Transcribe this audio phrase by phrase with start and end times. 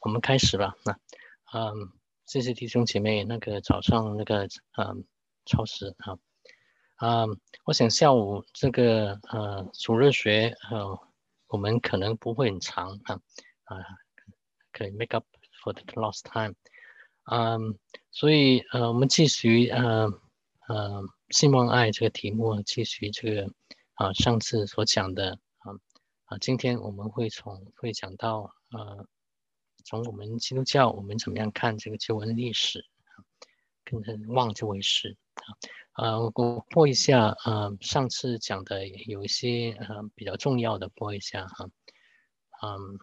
[0.00, 0.74] 我们开始吧。
[0.82, 0.98] 那，
[1.52, 1.92] 嗯，
[2.24, 5.04] 谢谢弟兄姐妹，那个早上那个，嗯，
[5.44, 6.16] 超时啊，
[7.00, 10.98] 嗯，我想下午这个，呃，主日学，呃，
[11.48, 13.20] 我们可能不会很长啊，
[13.64, 13.76] 啊，
[14.72, 15.26] 可以 make up
[15.62, 16.54] for the lost time，
[17.24, 17.78] 嗯，
[18.10, 20.10] 所以，呃，我们继续，呃，
[20.66, 23.52] 呃，希望爱这个题目，继续这个，
[23.94, 25.76] 啊，上次所讲的，啊，
[26.24, 29.06] 啊，今天我们会从会讲到，呃。
[29.84, 33.24] 从我们基督教，我们怎么样看这个旧恩历史啊？
[33.84, 35.44] 跟着望这回事啊？
[35.94, 36.30] 呃，我
[36.70, 41.68] 播一下，呃，上次讲的有一些呃比较重要的，播一下哈。
[42.62, 42.98] 嗯，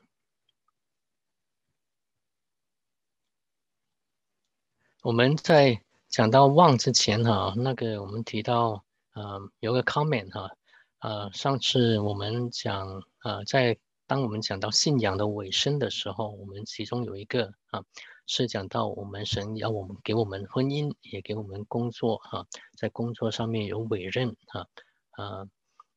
[5.04, 10.56] 我们在讲到望之前哈，那个我们提到，呃，有个 comment 哈，
[11.00, 17.84] 呃，上次我们讲，呃，在当我们讲到信仰的尾声的时候，我们其中有一个啊，
[18.26, 24.68] 是讲到我们神要我们给我们婚姻，也给我们工作哈，在工作上面有委任哈
[25.12, 25.46] 啊，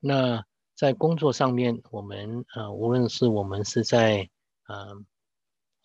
[0.01, 4.29] 那在工作上面，我们呃，无论是我们是在
[4.67, 5.05] 呃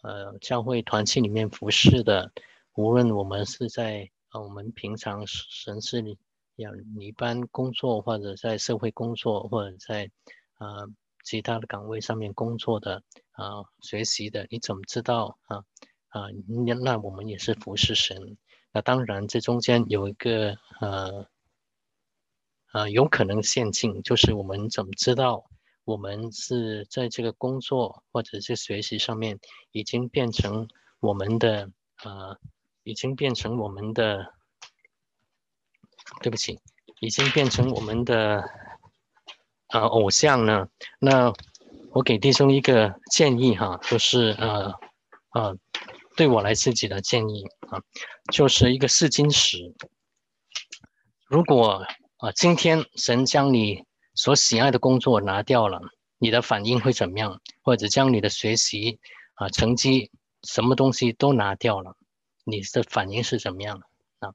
[0.02, 2.32] 呃教会团契里面服侍的，
[2.74, 6.18] 无论我们是在呃我们平常神事里
[6.56, 10.10] 样一般工作，或者在社会工作，或者在
[10.56, 10.88] 啊。
[11.26, 15.66] 其他的岗位上面工作的啊，学习的，你怎么知道啊？
[16.10, 16.28] 啊，
[16.84, 18.38] 那我们也是服侍神。
[18.72, 21.26] 那当然，这中间有一个呃
[22.72, 25.50] 呃，有可能陷阱，就是我们怎么知道
[25.84, 29.40] 我们是在这个工作或者是学习上面
[29.72, 30.68] 已经变成
[31.00, 31.72] 我们的
[32.04, 32.38] 呃，
[32.84, 34.32] 已经变成我们的，
[36.22, 36.62] 对不起，
[37.00, 38.48] 已经变成我们的。
[39.76, 40.70] 呃，偶像呢？
[41.00, 41.34] 那
[41.92, 44.74] 我给弟兄一个建议哈，就是呃
[45.34, 45.58] 呃，
[46.16, 47.82] 对我来自己的建议啊，
[48.32, 49.76] 就是一个试金石。
[51.28, 51.86] 如果
[52.20, 53.84] 啊，今天神将你
[54.14, 55.82] 所喜爱的工作拿掉了，
[56.20, 57.42] 你的反应会怎么样？
[57.62, 59.02] 或者将你的学习
[59.34, 60.10] 啊成绩
[60.44, 61.98] 什么东西都拿掉了，
[62.46, 63.82] 你的反应是怎么样
[64.20, 64.32] 啊？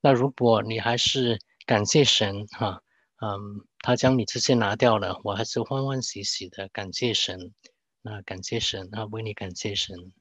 [0.00, 2.82] 那如果你还是感谢神哈？
[3.20, 7.54] 嗯，他将你这些拿掉了，我还是欢欢喜喜的感谢神。
[8.02, 10.12] 那感谢神，那为你感谢神。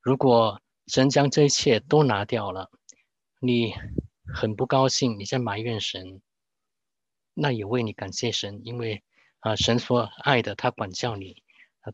[0.00, 2.70] 如果神将这一切都拿掉了，
[3.40, 3.74] 你
[4.34, 6.20] 很不高兴，你在埋怨神，
[7.34, 9.02] 那也为你感谢神，因为
[9.40, 11.42] 啊，神所爱的他管教你。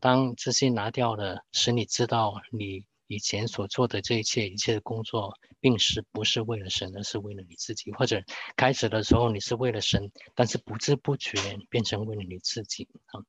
[0.01, 2.85] 当这些拿掉了，使你知道你。
[3.07, 7.89] 以前所做的这一切一切的工作，并是不是为了神，而是为了你自己。
[7.93, 8.21] 或者
[8.57, 11.37] 开始的时候你是为了神，但是不知不觉
[11.69, 13.23] 变成为了你自己啊。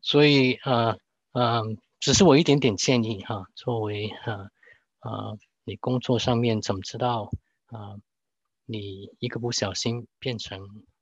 [0.00, 0.96] 所以呃
[1.32, 1.64] 呃，
[1.98, 3.44] 只是我一点点建议哈。
[3.56, 4.48] 作为呃
[5.00, 7.32] 呃，你工作上面怎么知道
[7.66, 7.96] 啊？
[8.64, 10.60] 你一个不小心变成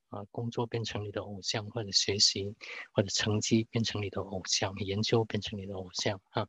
[0.08, 2.56] 啊，工作变成你的偶像，或者学习
[2.92, 6.48] 或者成绩变成你的偶像，研究变成你的偶像啊。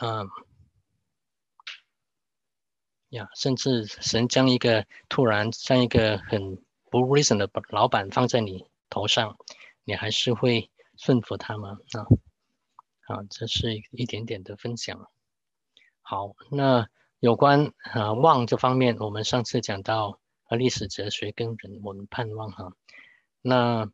[0.00, 0.28] 嗯，
[3.14, 6.56] 呀，甚至神将一个突然像一个很
[6.90, 9.36] 不 reason 的老板放在你头上，
[9.84, 11.78] 你还是会顺服他吗？
[11.92, 12.06] 啊，
[13.06, 15.08] 啊，这是一点点的分享。
[16.02, 16.88] 好，那
[17.20, 22.72] 有关啊望这方面，我们上次讲到啊历史哲学跟人我们盼望哈，
[23.40, 23.90] 那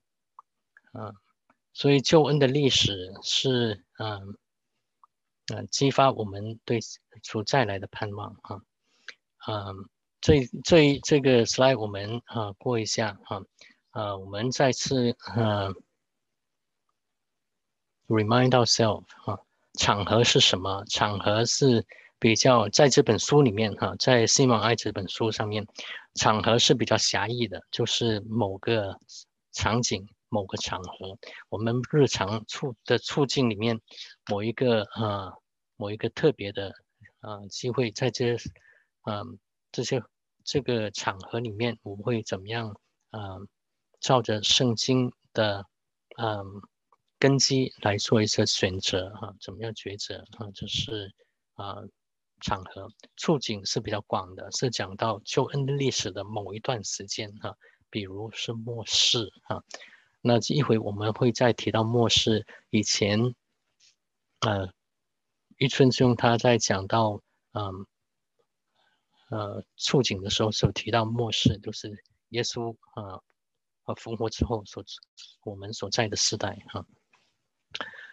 [0.93, 1.13] 啊，
[1.73, 4.37] 所以救恩的历史是嗯。
[5.53, 6.79] 呃，激发我们对
[7.25, 8.63] 主再来的盼望啊，
[9.47, 9.89] 嗯，
[10.21, 13.43] 这这这个 slide 我们啊过一下哈，
[13.93, 15.73] 呃，我们再次呃
[18.09, 19.41] remind ourselves 哈，
[19.79, 20.85] 场合是什么？
[20.87, 21.87] 场合是
[22.19, 25.67] 比较在这本书里面哈，在西蒙爱这本书上面，
[26.15, 28.99] 场合是比较狭义的，就是某个
[29.53, 30.09] 场景。
[30.33, 31.19] 某个场合，
[31.49, 33.81] 我们日常处的处境里面，
[34.29, 35.33] 某一个啊，
[35.75, 36.73] 某一个特别的
[37.19, 38.37] 啊机会，在这
[39.05, 39.39] 嗯
[39.73, 40.03] 这些
[40.45, 42.77] 这个场合里面，我们会怎么样
[43.11, 43.39] 啊？
[44.01, 45.67] 照着圣经的
[46.17, 46.45] 嗯
[47.19, 49.35] 根基来做一些选择哈？
[49.41, 50.51] 怎么样抉择啊？
[50.53, 51.15] 就是
[51.55, 51.77] 啊
[52.41, 57.55] 场合处境是比较广的，是讲到救恩历史的某一段时间哈，
[57.91, 59.63] 比如是末世哈。
[60.23, 63.35] 那一会我们会再提到末世以前，
[64.41, 64.73] 呃，
[65.59, 67.21] 一春兄他在讲到
[67.53, 67.87] 嗯
[69.31, 73.21] 呃触景的时候，所提到末世，就是耶稣啊
[73.85, 74.85] 啊复活之后所
[75.43, 76.87] 我们所在的时代哈。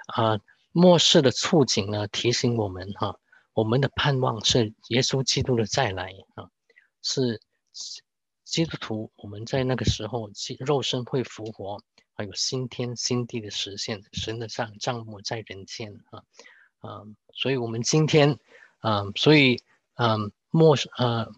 [0.08, 0.40] 啊
[0.72, 3.20] 末世的处境呢，提醒我们哈，
[3.54, 6.52] 我们的盼望是耶稣基督的再来啊，
[7.02, 7.42] 是
[8.44, 10.30] 基督徒我们在那个时候
[10.60, 11.82] 肉身会复活，
[12.14, 16.24] 还有新天新地的实现，神的账账目在人间啊，
[16.84, 18.38] 嗯，所以我们今天，
[18.84, 19.64] 嗯，所以
[19.96, 21.32] 嗯，末呃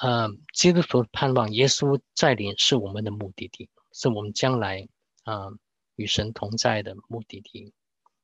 [0.00, 4.88] 呃，基督徒盼望耶稣再临是我们的目的地，是我们将来
[5.24, 5.48] 啊
[5.94, 7.72] 与神同在的目的地。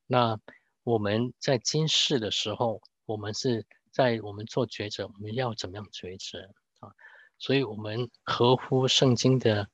[0.07, 0.39] 那
[0.83, 6.51] 我们在今世的时候，我们是在我们做抉择，我们要怎么样抉择
[6.81, 6.93] 啊？
[7.39, 9.69] 所以，我们合乎圣经的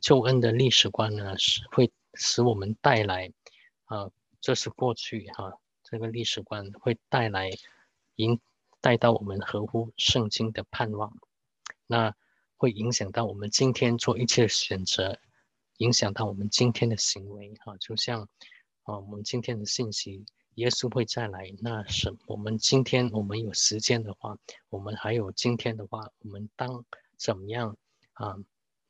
[0.00, 3.32] 救恩的历史观呢，是会使我们带来
[3.86, 4.10] 啊，
[4.40, 5.52] 这是过去哈，
[5.82, 7.50] 这个历史观会带来
[8.16, 8.38] 引
[8.84, 11.16] 带到我们合乎圣经的盼望，
[11.86, 12.14] 那
[12.58, 15.18] 会影响到我们今天做一切选择，
[15.78, 18.28] 影响到我们今天的行为哈，就像。
[18.82, 20.26] 啊，我们今天的信息，
[20.56, 21.50] 耶稣会再来。
[21.62, 24.36] 那是我们今天我们有时间的话，
[24.68, 26.84] 我们还有今天的话，我们当
[27.16, 27.78] 怎么样
[28.12, 28.36] 啊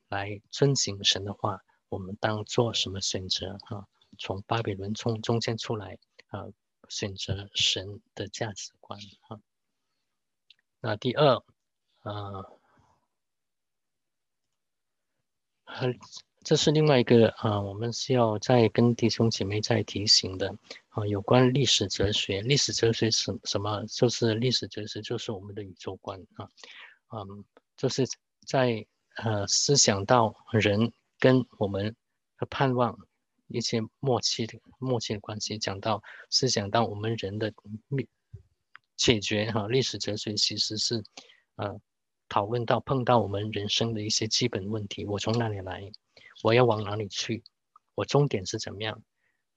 [0.09, 1.61] 来遵行神的话？
[1.87, 3.87] 我们当做什么选择啊？
[4.19, 6.43] 从巴比伦从中间出来啊，
[6.89, 8.99] 选择神的价值观
[9.29, 9.39] 啊。
[10.85, 11.43] 那第二
[12.03, 12.45] 啊，
[15.63, 15.97] 很。
[16.43, 20.55] 这是另外一个啊，我们需要再跟弟兄姐妹再提醒的
[20.89, 22.39] 啊，有关历史哲学。
[22.43, 23.83] 历史哲学是什么？
[23.87, 26.47] 就是历史哲学就是我们的宇宙观啊，
[27.09, 27.43] 嗯，
[27.75, 28.05] 就是
[28.45, 28.85] 在
[29.15, 31.95] 呃思想到人跟我们
[32.37, 32.95] 的盼望
[33.47, 37.51] 一些默契的默契的关系，讲到思想到我们人的
[38.95, 41.03] 解决哈，历史哲学其实是
[41.55, 41.79] 呃
[42.27, 45.91] 讨论到碰到我们人生的一些基本问题，我从哪里来？
[46.43, 47.43] 我要往哪里去？
[47.93, 49.01] 我终点是怎么样？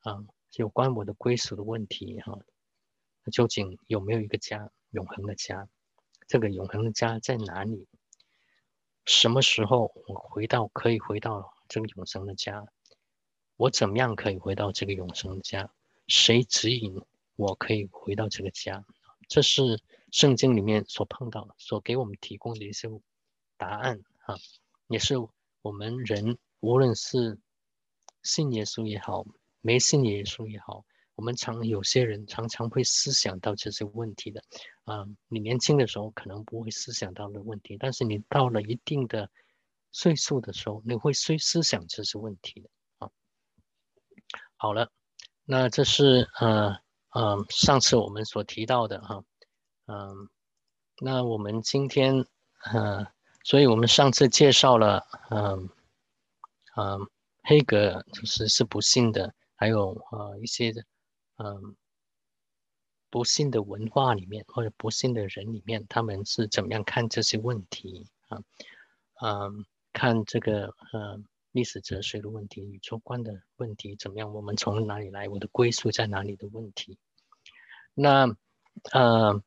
[0.00, 0.24] 啊，
[0.54, 2.38] 有关我的归属的问题哈，
[3.32, 5.68] 究竟有没有一个家，永恒的家？
[6.26, 7.86] 这个永恒的家在哪里？
[9.06, 12.66] 什么时候我回到可以回到这个永生的家？
[13.56, 15.70] 我怎么样可以回到这个永生的家？
[16.06, 17.02] 谁指引
[17.34, 18.84] 我可以回到这个家？
[19.28, 19.82] 这是
[20.12, 22.88] 圣经里面所碰到的、所给我们提供的一些
[23.56, 24.36] 答案啊，
[24.88, 25.14] 也是
[25.62, 26.38] 我们人。
[26.60, 27.38] 无论是
[28.24, 29.24] 信耶稣也好，
[29.60, 30.84] 没信耶稣也好，
[31.14, 34.42] 我们常有些人常常会思想到这些问题的。
[34.82, 39.30] 啊，你年轻的时候可能不会思想到的问题，但是你到了一定的
[39.92, 42.68] 岁数的时候，你会思思想这些问题的。
[42.98, 43.10] 啊，
[44.56, 44.90] 好了，
[45.44, 46.76] 那这是呃
[47.18, 49.24] 呃上次我们所提到的哈，
[49.86, 50.28] 嗯，
[51.00, 52.24] 那我们今天
[52.72, 53.06] 呃，
[53.42, 55.68] 所以我们上次介绍了嗯。
[56.80, 57.10] 嗯，
[57.42, 60.80] 黑格就是是不幸的，还有呃一些的
[61.38, 61.74] 嗯
[63.10, 68.38] 不幸的文化里面或者不幸的人里面，他们是怎么样看这些问题啊？
[69.22, 71.18] 嗯，看这个呃
[71.50, 74.32] 历史哲学的问题、宇宙观的问题怎么样？
[74.32, 75.28] 我们从哪里来？
[75.28, 76.96] 我的归宿在哪里的问题？
[78.00, 78.36] 那
[78.92, 79.42] 呃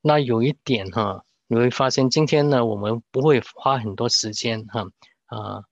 [0.00, 4.90] 那有一点哈，你会发现今天呢，我们不会花很多时间哈
[5.26, 5.64] 啊。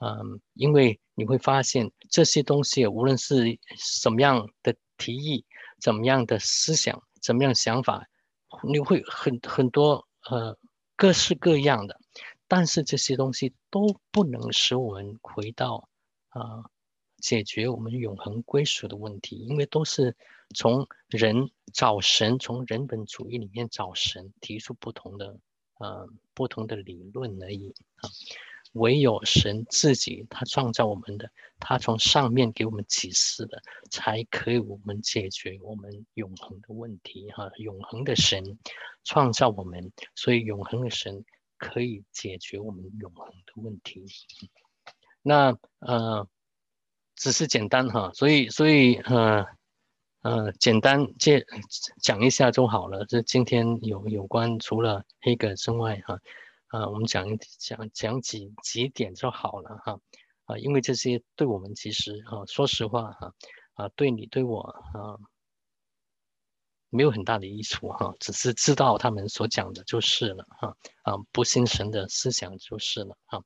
[0.00, 5.46] 嗯，因为你会发现这些东西，无论是什么样的提议、
[5.80, 8.06] 怎么样的思想、怎么样想法，
[8.64, 10.58] 你会很很多呃
[10.96, 11.98] 各式各样的，
[12.48, 15.88] 但是这些东西都不能使我们回到
[16.28, 16.64] 啊
[17.18, 20.14] 解决我们永恒归属的问题，因为都是
[20.54, 25.38] 从人找神，从人本主义里面找神，提出不同的
[25.78, 28.08] 呃不同的理论而已啊。
[28.72, 31.30] 唯有神自己，他创造我们的，
[31.60, 37.30] 他从上面给我们启示的，才可以我们解决我们永恒的问题。
[37.30, 38.58] 哈，永恒的神
[39.04, 41.24] 创造我们，所以永恒的神
[41.56, 44.06] 可以解决我们永恒的问题。
[45.22, 46.26] 那呃，
[47.14, 49.46] 只是简单哈，所以所以呃
[50.24, 51.44] 呃，简单介
[52.00, 53.04] 讲一下就好了。
[53.04, 56.18] 这今天有有关除了黑格之外哈。
[56.68, 60.00] 啊，我们讲一讲讲几几点就好了哈，
[60.46, 63.32] 啊，因为这些对我们其实啊，说实话哈，
[63.74, 65.14] 啊，对你对我啊，
[66.88, 73.40] 没有很大的益处哈，只是知道他们所讲的就是了哈，啊，不信神的思想就是了哈。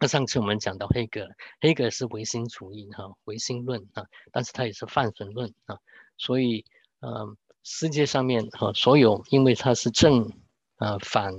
[0.00, 1.28] 那上次我们讲到黑格，
[1.60, 5.78] 黑格是唯心主义哈，唯心论啊，但是他也是泛神论啊，
[6.16, 6.64] 所以
[7.00, 10.32] 嗯，世界上面哈，所有因为他是正
[10.76, 11.32] 啊反。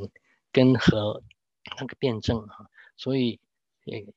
[0.54, 1.24] 跟和
[1.80, 3.40] 那个辩证哈，所以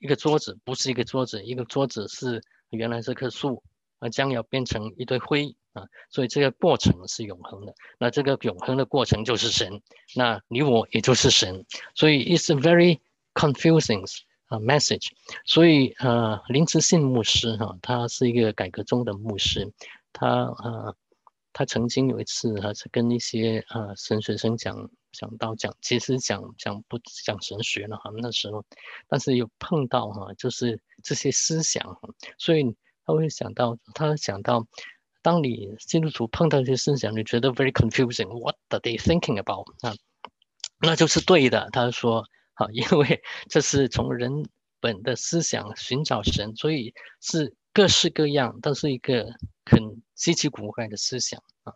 [0.00, 3.62] 一个桌子不是一个桌子，一个桌子是原来是棵树
[4.00, 7.72] 啊将要变成一堆灰啊，所以这个过程是永恒的。
[7.98, 9.80] 那这个永恒的过程就是神，
[10.16, 12.98] 那你我也就是神，所以 it's very
[13.34, 14.04] confusing
[14.46, 15.08] 啊 message。
[15.44, 19.72] 所以呃林慈信牧师哈，他是一个改革中的牧师，
[20.12, 20.96] 他呃
[21.52, 24.90] 他曾经有一次还是跟一些呃神学生讲。
[25.16, 28.64] 讲到讲，其实讲讲不讲神学了哈，那时候，
[29.06, 32.00] 但是有碰到哈，就是这些思想，
[32.36, 32.74] 所以
[33.06, 34.66] 他会想到，他想到，
[35.22, 39.94] 当你基督徒碰到这些思想，你觉得 very confusing，what are they thinking about 啊？
[40.80, 44.48] 那就是对的，他说，好， 因为这是从人
[44.80, 49.26] 本的思想寻找神，所以是各式各样，都是一个
[49.64, 51.74] 很稀奇古怪的思想啊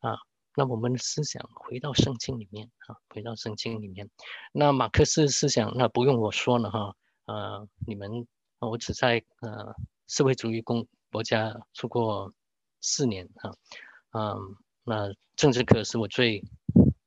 [0.00, 0.18] 啊。
[0.56, 4.10] 那我们的思想回到圣经里面啊，回到圣经里面。
[4.52, 6.94] 那马克思思想，那不用我说了哈，
[7.26, 8.26] 呃，你们
[8.58, 9.74] 我只在呃
[10.08, 12.34] 社会主义公国家出过
[12.80, 13.54] 四年哈，
[14.12, 16.44] 嗯，那政治课是我最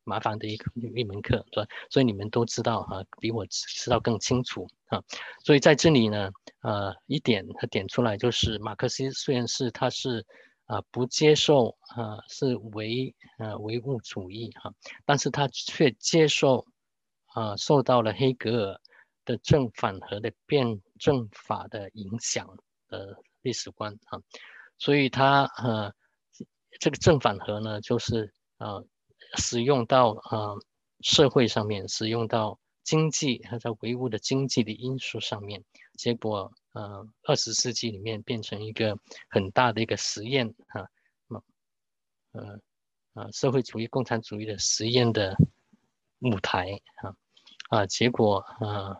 [0.03, 1.67] 麻烦的一个一门课，是吧？
[1.89, 5.01] 所以你们都知道哈，比我知道更清楚啊。
[5.43, 6.31] 所以在这里呢，
[6.61, 10.25] 呃，一点他点出来就是马克思虽然是他是。
[10.65, 14.73] 啊，不接受啊，是唯呃唯物主义哈，
[15.05, 16.65] 但是他却接受
[17.33, 18.81] 啊，受到了黑格尔
[19.25, 22.47] 的正反合的辩证法的影响
[22.87, 24.21] 的历史观啊，
[24.77, 25.93] 所以他呃
[26.79, 28.85] 这个正反合呢，就是呃
[29.37, 30.55] 使用到啊
[31.01, 35.63] 社会上面，使用到经济还在唯物的经济的因素上面，
[35.93, 36.51] 结果。
[36.73, 38.97] 呃，二十世纪里面变成一个
[39.29, 40.89] 很大的一个实验啊，
[42.31, 42.59] 呃
[43.13, 45.37] 呃，社会主义、共产主义的实验的
[46.21, 47.13] 舞台啊
[47.69, 48.97] 啊，结果啊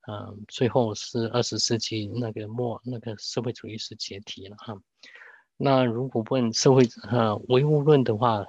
[0.00, 4.76] 啊，最后是二十世纪那个末，那个社会主义是解体了哈。
[5.56, 8.44] 那如果问社会呃唯物论的话，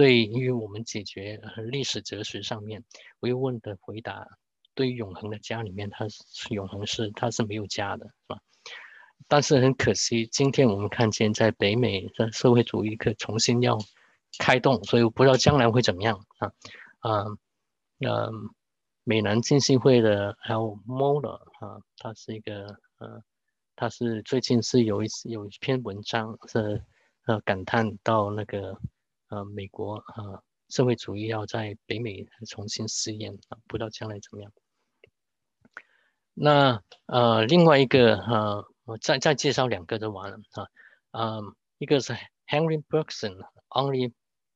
[0.00, 2.82] 对于我们解决历史哲学上面
[3.20, 4.26] 唯问的回答。
[4.72, 8.38] 对于永恒的家里面，它是永恒是它是没有家的，是吧？
[9.28, 13.76] 但是很可惜，今天我们看见在北美的社会主义可重新要
[14.38, 16.50] 开动，所以我不知道将来会怎么样啊
[17.00, 17.24] 啊
[17.98, 18.30] 呃，
[19.04, 23.22] 美南浸信会的还有 Moller 啊，他是一个呃，
[23.76, 26.82] 他是最近是有一有一篇文章是
[27.26, 28.80] 呃感叹到那个
[29.30, 34.52] 呃美国啊社会主义要在北美重新试验啊，不知道将来怎么样。
[36.34, 40.66] 那呃，另外一个哈，我再再介绍两个就完了啊。
[41.10, 42.12] 嗯，一个是
[42.46, 44.12] Henry Bergson，Henry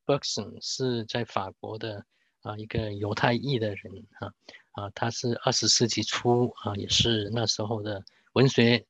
[0.07, 2.07] Bergson 是在法国的
[2.43, 4.33] 啊一个犹太裔的人啊
[4.71, 8.03] 啊，他是二十世纪初啊，也是那时候的
[8.35, 8.87] 文学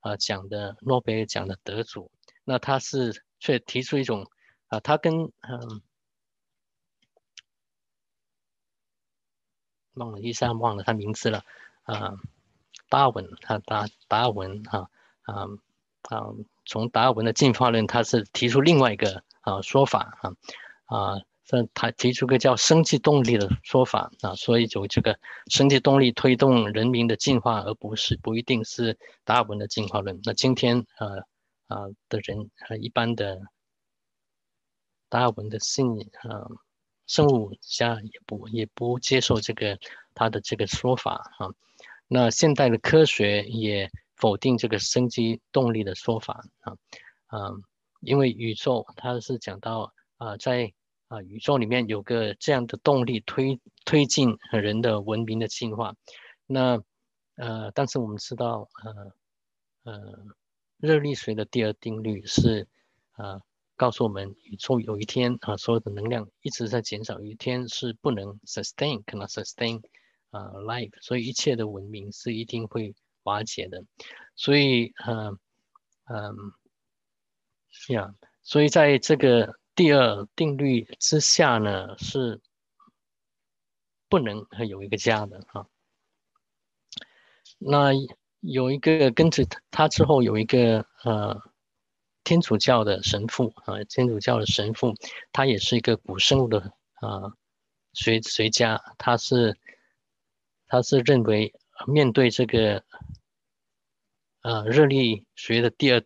[0.00, 2.10] 啊奖的诺贝尔奖的得主。
[2.44, 4.24] 那他是却提出一种
[4.68, 5.82] 啊，他跟嗯
[9.94, 11.44] 忘了一下忘了他名字了
[11.82, 12.14] 啊。
[12.90, 14.88] 达尔文，他达达尔文哈
[15.24, 15.44] 啊
[16.08, 16.24] 啊，
[16.64, 20.32] 从达尔文的进化论，他是提出另外一个啊说法啊
[20.86, 25.18] 啊，这他提出个叫生气动力的说法啊，所以就这个
[25.50, 30.18] 生气动力推动人民的进化，而不是不一定是达尔文的进化论。
[30.24, 31.18] 那今天呃
[31.66, 33.38] 啊的人和一般的
[35.08, 35.86] 达尔文的信
[36.22, 36.46] 啊
[37.06, 39.78] 生物家也不也不接受这个
[40.14, 41.48] 他的这个说法啊。
[42.06, 46.76] 那现代的科学也否定这个生机动力的说法啊，
[47.28, 47.62] 嗯，
[48.00, 50.72] 因为宇宙它是讲到啊，在
[51.08, 55.94] 啊宇宙里面有个这样的动力推推进人的文明的进化，
[56.46, 56.82] 那
[57.36, 59.12] 呃，但是我们知道呃
[59.92, 60.26] 呃，
[60.78, 62.66] 热力学的第二定律是
[63.12, 63.40] 啊，
[63.78, 69.80] 告诉我们宇宙有一天啊，所有的能量一直在减少，有一天是不能 sustain，可能 sustain。
[70.30, 73.82] 啊，life，所以一切的文明是一定会瓦解的，
[74.36, 75.38] 所以，嗯，
[76.04, 76.36] 嗯，
[77.88, 82.42] 呀，所以在这个第二定律之下呢，是
[84.10, 85.66] 不能有一个家的啊。
[87.56, 87.92] 那
[88.40, 91.40] 有一个跟着他之后有一个呃
[92.28, 94.92] 天主教的神父啊，天主教的神父，
[95.32, 96.60] 他也是一个古生物的
[97.00, 97.32] 啊
[97.94, 99.56] 学学家，他是。
[100.70, 101.54] 他是认为
[101.86, 102.84] 面对这个，
[104.42, 106.04] 呃，热力学的第二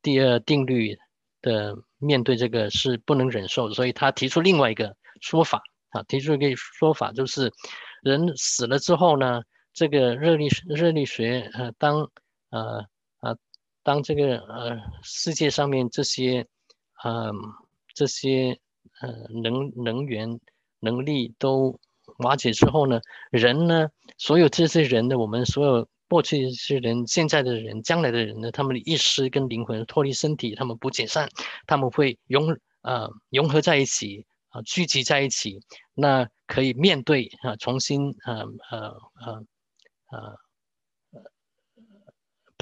[0.00, 0.96] 第二定律
[1.42, 7.52] 的面对这个是不能忍受，所以他提出另外一个说法啊，提出一个说法就是，
[8.04, 12.08] 人死了之后呢，这个热力热力学呃当
[12.50, 12.86] 呃啊
[13.84, 16.46] 当这个呃世界上面这些，
[17.04, 17.32] 嗯，
[17.94, 18.58] 这些
[19.00, 19.08] 呃
[19.42, 20.40] 能能源
[20.80, 21.78] 能力都
[22.18, 23.00] 瓦解之后呢，
[23.30, 31.28] 人呢，所有这些人的，我们所有过去一些人、现在的人、将来的人呢，他们的意识跟灵魂脱离身体，他们不解散，
[31.66, 35.60] 他们会融呃融合在一起啊，聚集在一起，
[35.92, 38.78] 那可以面对啊，重新呃呃
[39.26, 39.44] 呃
[40.10, 40.43] 呃。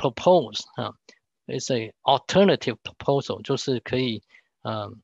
[0.03, 0.93] Propose 啊
[1.47, 4.21] ，it's a alternative proposal，就是可以
[4.63, 5.01] 嗯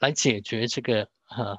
[0.00, 1.56] 来解决这个呃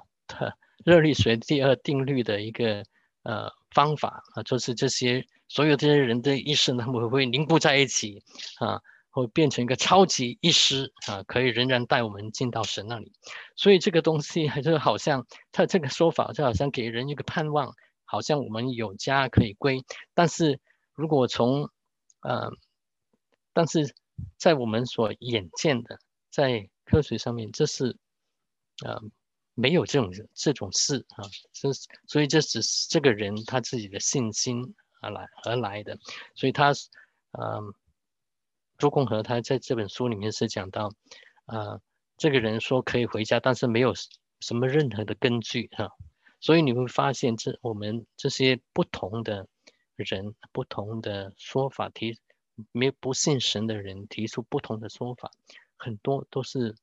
[0.84, 2.84] 热力学第二定律的一个
[3.24, 8.22] 呃方法啊，就是这些所有这些人的意识呢，他们会凝固在一起
[8.60, 13.14] 啊，会变成一个超级意识啊，可以仍然带我们进到神那里。
[13.56, 17.74] 所以这个东西还是好像他这个说法就好像给人一个盼望，
[18.04, 20.60] 好像我们有家可以归，但是。
[21.02, 21.68] 如果从，
[22.20, 22.52] 呃，
[23.54, 23.96] 但是
[24.38, 25.98] 在我们所眼见的，
[26.30, 27.98] 在科学上面，这是，
[28.86, 29.02] 呃，
[29.56, 31.74] 没有这种这种事啊，这
[32.06, 35.98] 所以这只是这个人他自己的信心而来而来的，
[36.36, 36.72] 所以他，
[37.32, 37.74] 嗯，
[38.78, 40.94] 周共和他在这本书里面是讲到，
[41.46, 41.82] 啊，
[42.16, 43.92] 这个人说可以回家，但是没有
[44.40, 45.90] 什么任何的根据哈，
[46.40, 49.48] 所以你会发现这我们这些不同的。
[50.04, 52.20] 人不同的说法提，
[52.72, 55.32] 没不信神的人提出不同的说法，
[55.78, 56.76] 很多都是，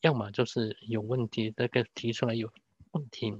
[0.00, 2.52] 要么就是有问题，这个提出来有
[2.92, 3.32] 问题。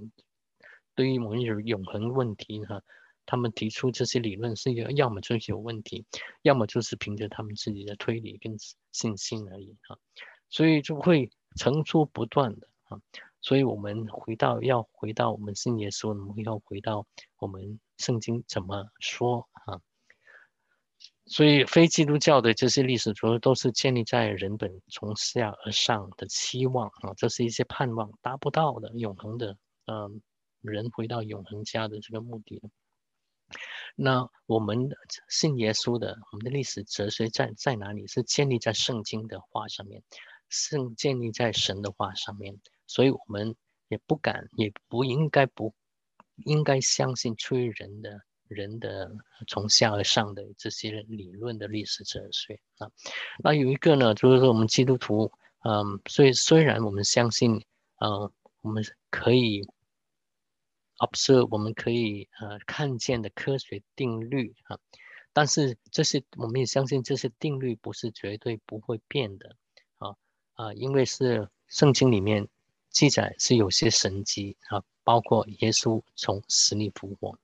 [0.94, 2.82] 对于我们有永恒问题哈，
[3.26, 6.04] 他们提出这些理论是要要么就是有问题，
[6.42, 8.56] 要么就是凭着他们自己的推理跟
[8.92, 9.98] 信心而已哈，
[10.50, 13.00] 所以就会层出不穷的啊。
[13.44, 17.06] 所以我们回到要回到我们信耶稣，我们要回到
[17.38, 17.78] 我们。
[17.96, 19.80] 圣经怎么说啊？
[21.26, 30.20] 所以非基督教的这些历史，主要都是建立在人本从下而上的期望啊，这是一些盼望达不到的永恒的，嗯，
[30.60, 32.60] 人回到永恒家的这个目的。
[33.94, 34.88] 那我们
[35.28, 38.08] 信耶稣的，我们的历史哲学在在哪里？
[38.08, 40.02] 是建立在圣经的话上面，
[40.48, 43.54] 圣建立在神的话上面，所以我们
[43.88, 45.74] 也不敢，也不应该不。
[46.46, 49.08] 应该相信出于人的人的
[49.46, 52.90] 从下而上的这些理论的历史哲学啊。
[53.38, 55.30] 那有一个呢，就是说我们基督徒，
[55.62, 57.64] 嗯，所以虽然我们相信，
[58.00, 59.64] 嗯，我们可以
[60.98, 64.76] observe，我们可以呃看见的科学定律啊，
[65.32, 69.54] 但是这些我们也相信这些定律不是绝对不会变的
[69.98, 70.16] 啊
[70.54, 72.48] 啊，因为是圣经里面
[72.94, 74.82] 记载是有些神迹啊。
[75.06, 77.38] 包括耶稣从死里复活，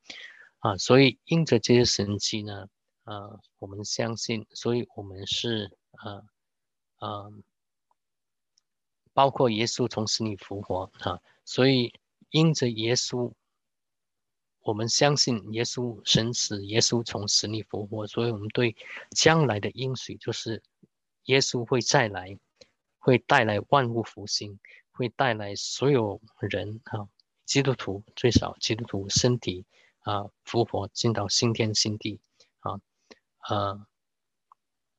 [0.60, 2.66] 啊，所以因着这些神迹呢，
[3.04, 6.24] 呃，我们相信，所以我们是呃，
[7.00, 7.32] 呃，
[9.12, 11.92] 包括耶稣从死里复活啊，所以
[12.30, 13.30] 因着耶稣，
[14.60, 18.74] 我们相信耶稣神死，耶稣从死里复活，所以我们对
[19.10, 20.62] 将来的应许就是
[21.24, 22.38] 耶稣会再来，
[22.98, 24.58] 会带来万物复兴，
[24.90, 27.08] 会带来所有人啊。
[27.46, 29.66] 基督徒最少，基督徒身体
[30.02, 32.20] 啊复活进到新天新地
[32.60, 32.80] 啊，
[33.48, 33.86] 呃，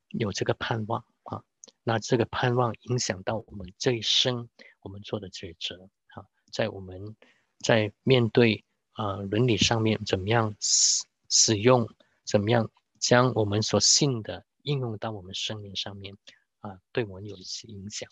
[0.10, 1.42] 有这个盼望啊，
[1.82, 4.50] 那这个盼望影响到我们这一生
[4.82, 7.16] 我们做的抉择啊，在我们
[7.60, 11.88] 在面对啊伦理上面怎么样使使用，
[12.26, 16.18] 怎么样将我们所信的应用到我们生命上面
[16.60, 18.10] 啊，对我们有一些影响，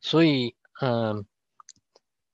[0.00, 1.24] 所以嗯。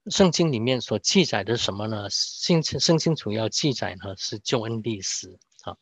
[0.09, 2.09] 圣经里面所记载的什么呢？
[2.09, 5.75] 圣圣经主要记载呢是救恩历史啊。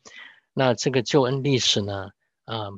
[0.52, 2.10] 那这个救恩历史呢，
[2.44, 2.70] 啊，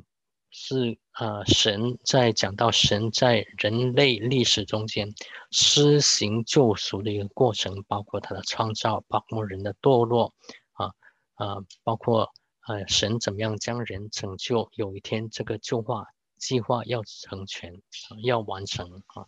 [0.51, 5.11] 是啊，神在讲到神在人类历史中间
[5.49, 10.35] 施行救赎的一个过程，包括他的创造，包括人的堕落
[10.73, 10.93] 啊
[11.33, 12.29] 啊，包括
[12.67, 16.05] 呃神怎么样将人拯救，有一天这个救化
[16.39, 17.79] 计划要成全，
[18.23, 19.27] 要完成啊。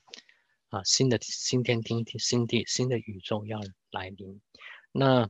[0.69, 3.59] 啊，新的新天地、新地、新的宇宙要
[3.91, 4.39] 来临。
[4.93, 5.29] 那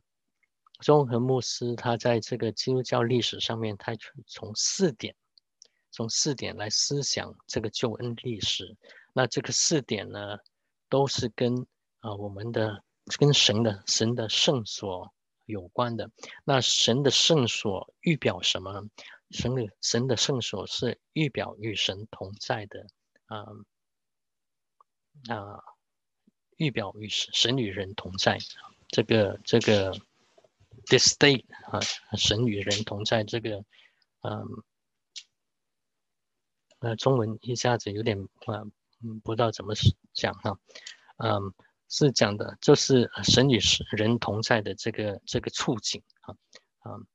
[0.81, 3.95] 综合牧师他在这个基督教历史上面，他
[4.27, 5.15] 从四点，
[5.89, 8.77] 从四点来思想这个救恩历史。
[9.13, 10.37] 那这个四点呢，
[10.89, 11.65] 都是跟
[12.01, 12.83] 啊我们的
[13.17, 15.11] 跟神的神的圣所
[15.47, 16.11] 有关的。
[16.43, 18.83] 那神的圣所预表什么？
[19.31, 22.87] 神的神的圣所是预表与神同在的
[23.25, 23.45] 啊。
[25.27, 25.61] 啊，
[26.55, 28.39] 预表与神与人同在，
[28.87, 29.91] 这个这个
[30.87, 31.79] this state 啊，
[32.17, 33.63] 神与人同在这个，
[34.21, 34.63] 嗯，
[36.79, 38.63] 呃，中文一下子有点啊，
[39.03, 39.75] 嗯，不知道怎么
[40.13, 40.57] 讲哈，
[41.17, 41.53] 嗯，
[41.89, 43.59] 是讲的就是神与
[43.91, 46.35] 人同在的这个这个处境啊，
[46.85, 47.07] 嗯，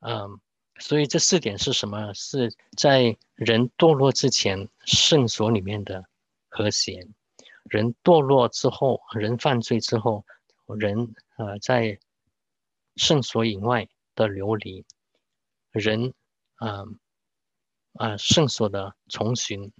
[0.00, 0.40] 嗯，
[0.78, 2.12] 所以这四点是什么？
[2.14, 6.04] 是在人堕落之前圣所里面的
[6.48, 7.06] 和谐，
[7.64, 10.24] 人堕落之后，人犯罪之后，
[10.78, 11.98] 人呃在。
[13.00, 14.84] 圣所以外的流离，
[15.70, 16.12] 人，
[16.56, 16.82] 啊，
[17.92, 19.72] 啊，圣所的重寻，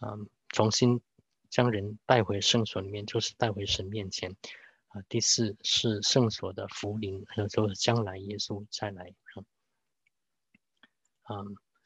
[0.00, 1.00] 啊，重新
[1.48, 4.34] 将人带回圣所里面，就是带回神面前，
[4.88, 9.14] 啊，第四是圣所的福临，有时候将来耶稣再来，
[11.22, 11.36] 啊，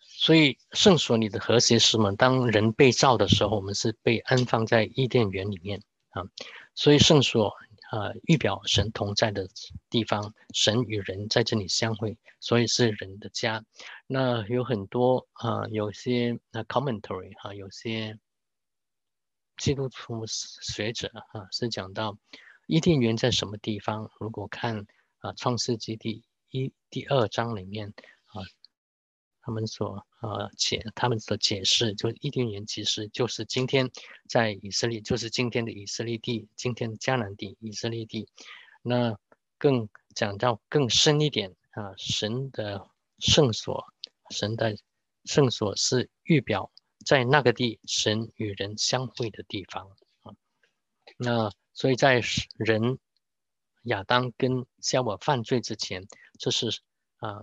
[0.00, 2.14] 所以圣所里的和谐是什么？
[2.16, 6.22] 当人被造的时候，我们是被安放在伊甸园里面，啊，
[6.74, 7.54] 所以圣所。
[7.92, 9.48] 呃，预表神同在的
[9.88, 13.64] 地方，神与人在这里相会，所以是人的家。
[14.08, 18.18] 那有很多啊，有些那 commentary 哈，有些
[19.56, 22.18] 基督徒学者啊，是讲到
[22.66, 24.10] 伊甸园在什么地方？
[24.18, 24.84] 如果看
[25.18, 27.94] 啊创世纪第一第二章里面。
[29.46, 33.88] 他们所呃解，他们所解释，就伊甸园其实就是今天
[34.28, 38.28] 在以色列，就是今天的以色列地，今天的迦南地，以色列地。
[38.82, 39.16] 那
[39.56, 43.86] 更讲到更深一点啊，神的圣所，
[44.30, 44.76] 神的
[45.26, 46.72] 圣所是预表
[47.04, 49.88] 在那个地，神与人相会的地方
[50.22, 50.34] 啊。
[51.18, 52.20] 那所以在
[52.56, 52.98] 人
[53.84, 56.04] 亚当跟夏娃犯罪之前，
[56.36, 56.80] 这是
[57.18, 57.38] 啊。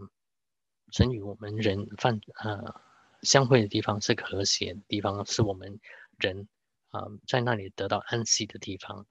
[0.93, 2.79] 神与我们人犯呃
[3.23, 5.79] 相会的地方是和谐的地方，是我们
[6.19, 6.47] 人
[6.89, 9.07] 啊在那里得到安息的地方。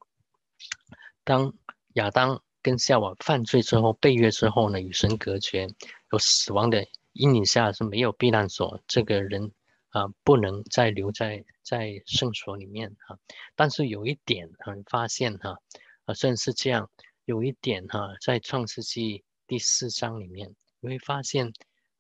[1.25, 1.53] 当
[1.95, 5.67] 亚当跟夏娃犯罪之后，被约之后呢，与神隔绝，
[6.13, 9.51] 有死亡的阴影下是没有避难所，这个人
[9.89, 13.19] 啊不能再留在在圣所里面哈。
[13.57, 15.59] 但是有一点啊，发现哈
[16.05, 16.89] 啊，虽然是这样，
[17.25, 21.53] 有一点哈，在创世纪第四章里面，你会发现。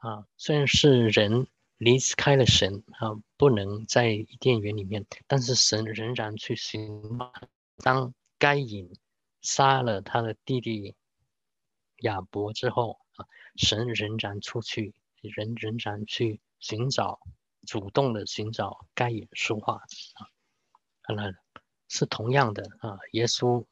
[0.02, 1.46] 啊，虽然是人
[1.78, 7.00] 离开了神啊，不能在伊甸园里面，但是神仍然去寻。
[7.84, 8.92] 当该隐
[9.42, 10.96] 杀了他的弟弟
[11.98, 17.20] 亚伯之后啊，神仍然出去，人仍然去寻找，
[17.64, 20.26] 主动的寻找该隐说话啊。
[21.02, 21.32] 看来
[21.86, 22.98] 是同样的啊。
[23.12, 23.64] 耶稣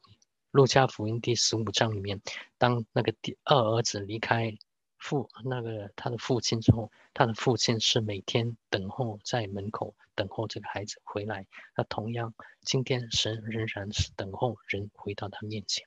[0.51, 2.21] 路加福音第十五章里面，
[2.57, 4.57] 当那个第二儿子离开。
[5.01, 11.47] 父那个他的父亲之后，他的父亲是每天等候在门口等候这个孩子回来。
[11.75, 15.83] 那同样，今天神仍然是等候人回到他面前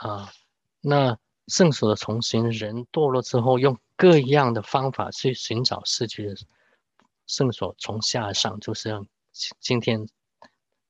[0.00, 0.08] 来。
[0.08, 0.32] 啊，
[0.80, 6.36] 那圣所的重新人堕落之后，用各样的方法去寻找失去的
[7.26, 9.04] 圣所，从下而上，就是让
[9.58, 10.08] 今天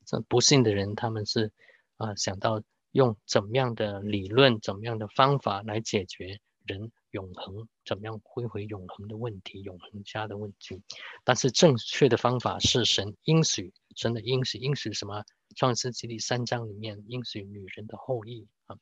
[0.04, 1.50] 这不幸的人，他们是
[1.96, 2.62] 啊想到。
[2.92, 10.82] 用怎么样的理论、怎么样的方法来解决人永恒、怎么样恢回永恒的问题、永恒家的问题？
[11.22, 15.24] 但是正确的方法是神应许，神的应许，应许什么？
[15.56, 18.76] 创世纪第三章里面应许女人的后裔啊。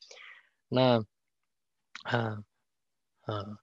[0.68, 1.04] 那，
[2.02, 2.44] 啊，
[3.22, 3.58] 啊，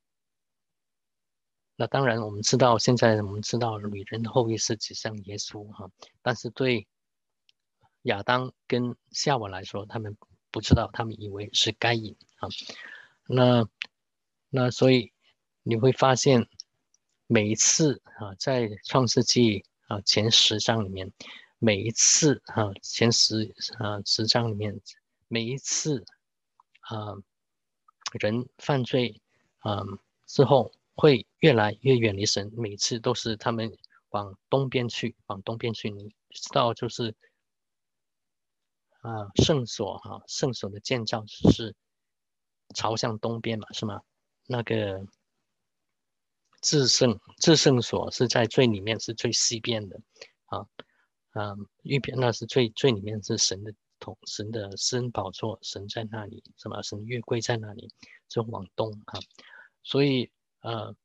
[1.75, 5.89] 那当然我们知道，现在我们知道女人的后裔是指向耶稣哈。
[6.21, 6.87] 但是对
[8.03, 10.17] 亚当跟夏娃来说，他们。
[10.53, 12.47] 不知道，他们以为是该隐啊。
[13.25, 13.67] 那
[14.51, 15.11] 那所以
[15.63, 16.47] 你会发现，
[17.25, 21.11] 每一次啊，在创世纪啊前十章里面，
[21.57, 24.79] 每一次啊前十啊十章里面，
[25.27, 26.05] 每一次
[26.81, 27.15] 啊
[28.11, 29.19] 人犯罪
[29.57, 29.83] 啊
[30.27, 32.53] 之后，会越来越远离神。
[32.55, 33.75] 每次都是他们
[34.11, 35.89] 往东边去，往东边去。
[35.89, 37.15] 你知道，就是。
[39.03, 41.75] 啊，圣所哈，圣所的建造是
[42.73, 44.01] 朝向东边嘛，是吗？
[44.47, 45.05] 那个
[46.61, 49.99] 至圣至圣所是在最里面，是最西边的
[50.45, 50.65] 啊
[51.31, 57.91] 啊，预边那是最最里面是神的同神的私人宝座，神在那里，什么神月桂在那里，
[58.29, 59.19] 就往东哈。
[59.83, 60.95] 所以呃，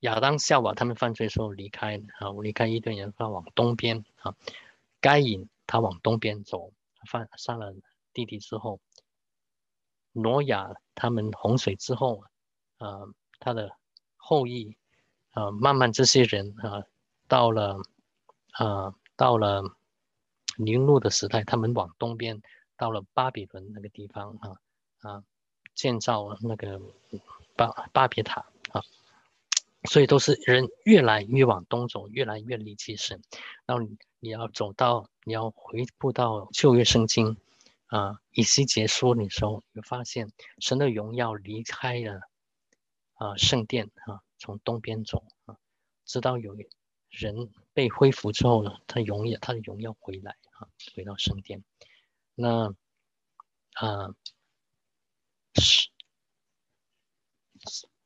[0.00, 4.36] 亚当夏娃他们犯罪时候离开啊，我离开伊甸园，他往东边啊，
[5.00, 5.48] 该隐。
[5.68, 6.72] 他往东边走，
[7.08, 7.72] 犯杀了
[8.12, 8.80] 弟弟之后，
[10.12, 12.24] 挪亚他们洪水之后，
[12.78, 13.70] 呃，他的
[14.16, 14.76] 后裔，
[15.34, 16.82] 呃，慢慢这些人啊，
[17.28, 17.80] 到了，
[18.58, 19.62] 呃，到了
[20.56, 22.42] 尼禄的时代，他们往东边
[22.76, 24.60] 到了巴比伦那个地方啊
[25.02, 25.22] 啊，
[25.74, 26.80] 建造那个
[27.54, 28.40] 巴巴别塔
[28.72, 28.82] 啊，
[29.84, 33.20] 所以都是人越来越往东走，越来越离弃神。
[33.66, 33.86] 然后
[34.18, 37.36] 你要走到，你要回顾到旧约圣经
[37.88, 42.22] 啊，以西结书的时候，你会发现神的荣耀离开了
[43.12, 45.58] 啊圣殿啊，从东边走啊，
[46.06, 46.56] 直到有
[47.10, 51.62] 人被恢复之后呢，他荣耀他的荣耀回来啊，回到圣殿。
[52.34, 52.74] 那
[53.74, 54.14] 啊，
[55.56, 55.90] 是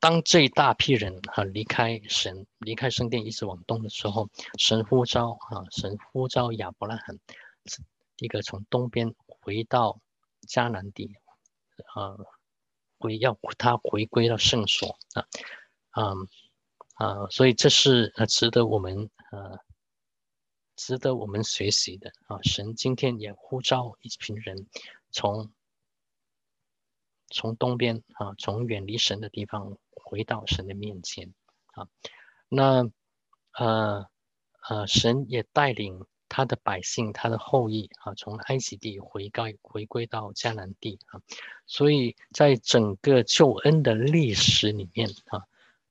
[0.02, 7.20] 当这一大批人哈离开神，离开圣殿，一直往东的时候，神呼召哈，神呼召亚伯拉罕，
[8.16, 10.00] 一个从东边回到
[10.48, 11.14] 迦南地，
[11.94, 12.18] 啊，
[12.98, 15.24] 回要他回归到圣所啊，
[15.90, 16.12] 啊
[16.94, 19.56] 啊，所以这是呃值得我们呃。
[20.74, 22.40] 值得我们学习的啊！
[22.42, 24.66] 神今天也呼召一群人，
[25.12, 25.52] 从
[27.28, 29.76] 从东边啊，从远离神的地方
[30.12, 31.32] 回到神的面前
[31.72, 31.88] 啊。
[32.50, 32.86] 那
[33.58, 34.06] 呃
[34.68, 41.20] 呃，神也带领他的百姓、他的后裔啊，从埃及地回归回归到迦南地啊。
[41.66, 45.42] 所以在整个救恩的历史里面啊，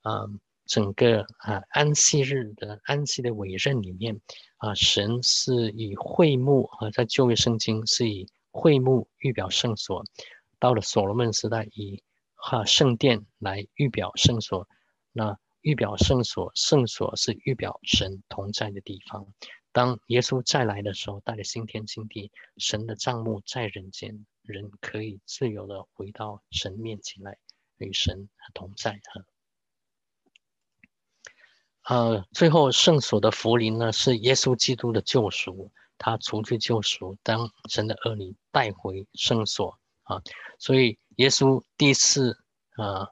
[0.04, 0.40] 嗯。
[0.68, 4.22] 整个啊安息日的安息的委任里面
[4.56, 10.06] 啊，神是以会幕啊，在旧约圣经是以会幕预表圣所，
[10.60, 12.02] 到了所罗门时代以
[12.42, 14.68] 哈圣殿来预表圣所。
[15.14, 19.28] 那预表圣所，圣所是预表神同在的地方。
[19.72, 27.38] 当耶稣再来的时候，带着新天新地，神的帐幕在人间，人可以自由的回到神面前来
[27.78, 29.24] 与神同在哈。
[31.96, 40.22] 呃，最后圣所的福临呢，是耶稣基督的救赎，他除去救赎，当神的儿女带回圣所啊。
[40.60, 42.44] 所以耶稣第一次
[42.78, 43.12] 啊，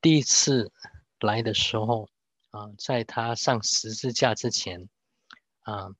[0.00, 0.72] 第一次
[1.20, 2.08] 来的时候
[2.50, 4.88] 啊，在他上十字架之前
[5.60, 5.90] 啊，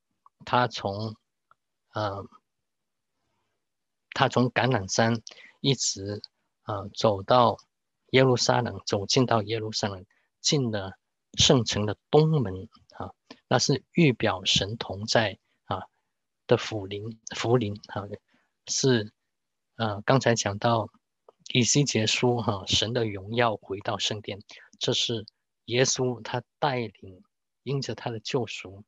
[0.44, 1.14] 他从
[1.90, 2.18] 啊，
[4.10, 5.22] 他从橄榄山
[5.60, 6.20] 一直
[6.62, 7.58] 啊走到
[8.10, 10.04] 耶路撒冷，走进到耶路撒冷，
[10.40, 10.98] 进了。
[11.36, 13.10] 圣城的东门啊，
[13.48, 15.82] 那是预表神同在啊
[16.46, 18.06] 的福临福临啊，
[18.68, 19.12] 是
[19.74, 20.88] 呃刚才讲到
[21.52, 24.40] 以西结书哈，神的荣耀回到圣殿，
[24.78, 25.26] 这是
[25.66, 27.22] 耶稣他带领
[27.62, 28.84] 因着他的救赎，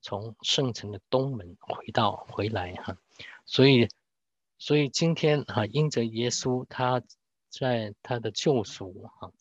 [0.00, 2.98] 从圣城的东门回到回来哈，
[3.46, 3.88] 所以
[4.58, 7.02] 所以今天哈因着耶稣他
[7.48, 9.32] 在他的救赎哈。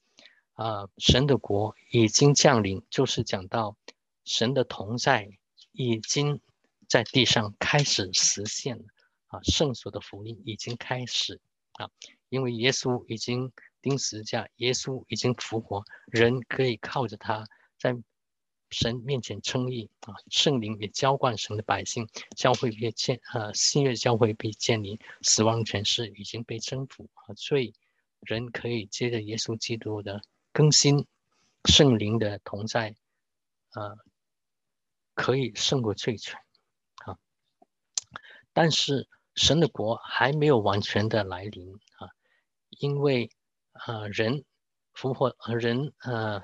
[0.53, 3.77] 啊，神的国已经降临，就是讲到
[4.25, 5.29] 神的同在
[5.71, 6.41] 已经
[6.87, 8.85] 在地上开始实现了
[9.27, 11.39] 啊，圣所的福音已经开始
[11.73, 11.91] 啊，
[12.29, 17.45] 因为耶稣已经钉十字架，耶稣已经复活，人可以靠着他
[17.77, 17.95] 在
[18.69, 27.73] 神面前称义啊，圣灵也浇灌神的百姓，教会被建啊，新约教会被建立，死亡权势已经被征服啊，所以
[28.19, 30.21] 人可以接着耶稣基督的。
[30.51, 31.05] 更新
[31.65, 32.95] 圣灵的同在，
[33.75, 33.95] 呃，
[35.13, 36.39] 可以胜过罪权，
[37.05, 37.15] 啊，
[38.53, 42.09] 但是神的国还没有完全的来临啊，
[42.79, 43.29] 因为
[43.85, 44.43] 呃人
[44.93, 46.41] 复活，人呃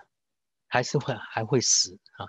[0.67, 2.27] 还是会还会死啊，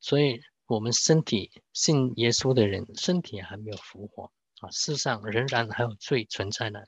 [0.00, 6.80] 所以我们身体信耶稣的人身体还没有复活啊，世上仍然还有罪存在呢。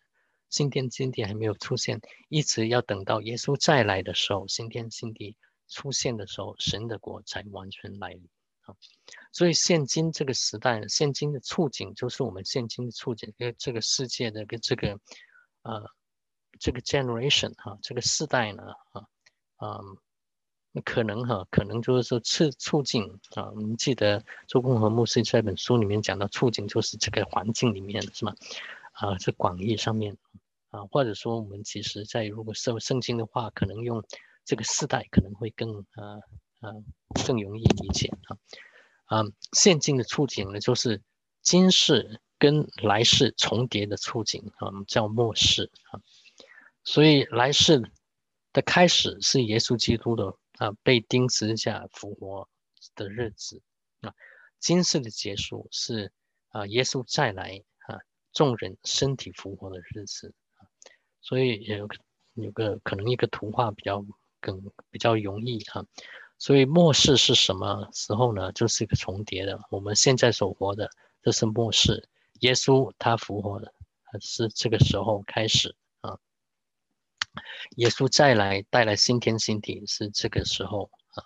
[0.51, 5.37] 新天新地还没有出现，一直要等到耶稣再来的时候，新天新地
[5.69, 8.27] 出现的时候，神的国才完全来临
[8.63, 8.75] 啊！
[9.31, 14.99] 所以现今这个时代，现今的处境就是我们现今的处境，跟这个世界的跟这个
[15.61, 15.85] 呃
[16.59, 19.03] 这个 generation 哈，这个世代呢啊
[19.57, 19.81] 啊，
[20.85, 23.03] 可能哈，可能就是说促促进
[23.35, 28.35] 啊，我们记得周公和牧师这本书里面讲到处境，就是这个环境里面是吗？
[28.93, 30.17] 啊，这广义上面
[30.71, 34.05] 啊，或者说我们其实在如果受圣经的话，可能用
[34.45, 36.19] 这个世代可能会更啊
[36.61, 36.73] 啊
[37.27, 38.37] 更容易理解啊
[39.05, 41.01] 啊，现今的处境呢，就是
[41.43, 46.01] 今世跟来世重叠的处境啊，我们叫末世啊，
[46.91, 47.83] 所以来世
[48.55, 52.49] 的开始是耶稣基督的啊被钉十字架复活
[52.95, 53.61] 的日子
[54.01, 54.15] 啊，
[54.59, 56.11] 今世的结束是
[56.49, 57.99] 啊耶稣再来啊。
[58.33, 60.65] 众人身体复活的日子啊，
[61.21, 61.87] 所以有
[62.33, 64.03] 有个可能一个图画比较
[64.41, 64.59] 更
[64.91, 65.85] 比较容易哈，
[66.39, 68.51] 所以末世是什么时候呢？
[68.53, 69.61] 就是一个重叠的。
[69.71, 72.09] 我们现在所活的这是末世，
[72.41, 73.75] 耶稣他复活的
[74.23, 75.77] 是这个时候开始。
[77.77, 81.25] 耶稣再来带来新天新地是这个时候啊，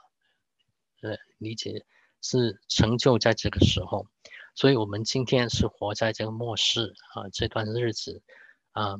[1.03, 1.85] 呃，理解
[2.21, 4.07] 是成就在这个时候，
[4.55, 8.23] 所以我们今天是活在这个末世啊这段日子
[8.73, 8.97] 啊。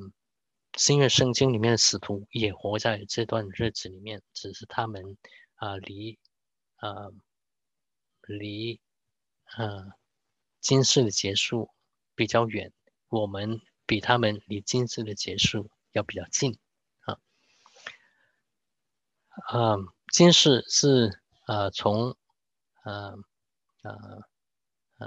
[0.79, 5.19] 新约圣经里面的使徒也活在这段日子里面，只是他们
[5.57, 6.19] 啊离
[6.77, 7.11] 啊
[8.23, 8.81] 离
[9.45, 9.99] 啊
[10.63, 11.69] 今世的结束
[12.15, 12.73] 比较远，
[13.11, 16.59] 我们比他们离今世的结束要比较近。
[19.49, 19.77] 啊，
[20.13, 22.17] 今世是啊从
[22.83, 23.15] 啊
[23.83, 23.91] 啊
[24.99, 25.07] 啊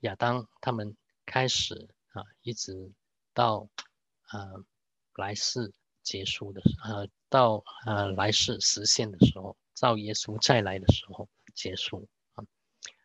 [0.00, 0.96] 亚当他们
[1.26, 2.92] 开始啊，一直
[3.32, 3.68] 到。
[4.32, 4.64] 呃，
[5.16, 5.72] 来世
[6.02, 12.42] 结束的，呃，到呃来世实现的时候，到耶稣再来的时候结束啊。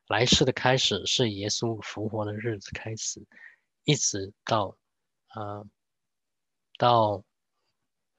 [0.08, 3.28] 来世的开始是耶稣复活的日子开始，
[3.84, 4.76] 一直到
[5.36, 5.68] 呃
[6.78, 7.24] 到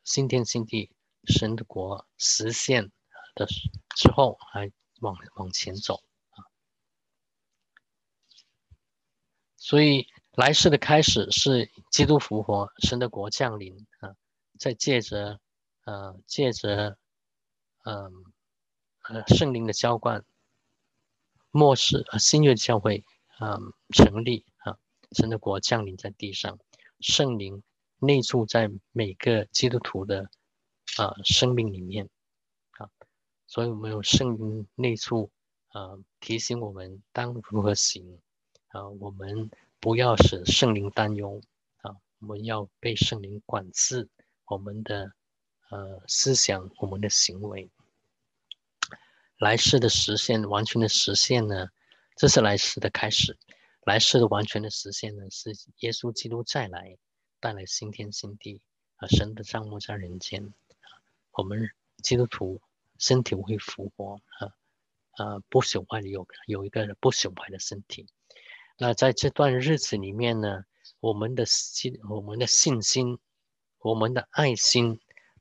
[0.04, 0.92] 新天新地
[1.30, 2.90] 神的国实现
[3.34, 3.46] 的
[3.96, 6.44] 之后，还往往前走啊。
[9.56, 10.06] 所以。
[10.36, 14.14] 来世的开始是基督复活，神的国降临啊！
[14.58, 15.40] 在借着，
[15.84, 16.96] 呃，借着，
[17.84, 18.24] 嗯，
[19.02, 20.24] 呃，圣灵的浇灌，
[21.50, 23.04] 末世，新约教会
[23.38, 23.58] 啊
[23.92, 24.78] 成立啊，
[25.12, 26.58] 神的国降临在地上，
[27.00, 27.62] 圣灵
[27.98, 30.30] 内住在每个基督徒的
[30.96, 32.08] 啊生命里面
[32.78, 32.90] 啊，
[33.46, 35.30] 所以我们有圣灵内住
[35.68, 38.20] 啊，提醒我们当如何行
[38.68, 39.50] 啊，我们。
[39.82, 41.40] 不要使圣灵担忧
[41.78, 41.96] 啊！
[42.18, 44.10] 我们要被圣灵管制
[44.44, 45.10] 我们的
[45.70, 47.70] 呃思想，我们的行为。
[49.38, 51.68] 来世的实现，完全的实现呢？
[52.14, 53.38] 这是来世的开始。
[53.86, 56.98] 来世的完全的实现呢，是耶稣基督再来，
[57.40, 58.60] 带来新天新地
[58.96, 59.08] 啊！
[59.08, 60.52] 神的账目在人间！
[61.40, 61.70] 我们
[62.02, 62.60] 基督徒
[62.98, 64.52] 身体会复活啊
[65.12, 65.38] 啊！
[65.48, 68.06] 不朽坏的有有一个不朽坏的身体。
[68.76, 70.66] 那在这段日子里面呢，
[71.00, 73.18] 我们的信、我们的信心、
[73.78, 75.00] 我们的爱心，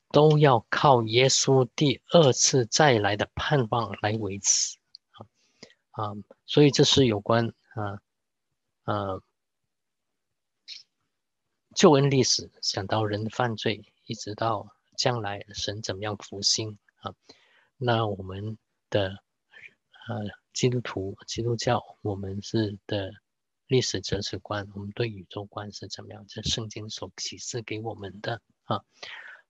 [0.09, 4.77] 都要靠耶稣第二次再来的盼望来维持
[5.11, 5.27] 啊
[5.91, 6.13] 啊！
[6.45, 8.01] 所以这是有关啊
[8.83, 9.21] 啊
[11.75, 17.15] 救恩历史，想到人犯罪，一直到将来神怎么样复兴啊？
[17.77, 18.57] 那我们
[18.89, 19.23] 的
[20.07, 20.15] 呃
[20.53, 23.11] 基督徒、基督教，我们是的。
[23.69, 26.25] 历史哲学观，我们对宇宙观是怎么样？
[26.27, 28.83] 这圣经所启示给我们的啊，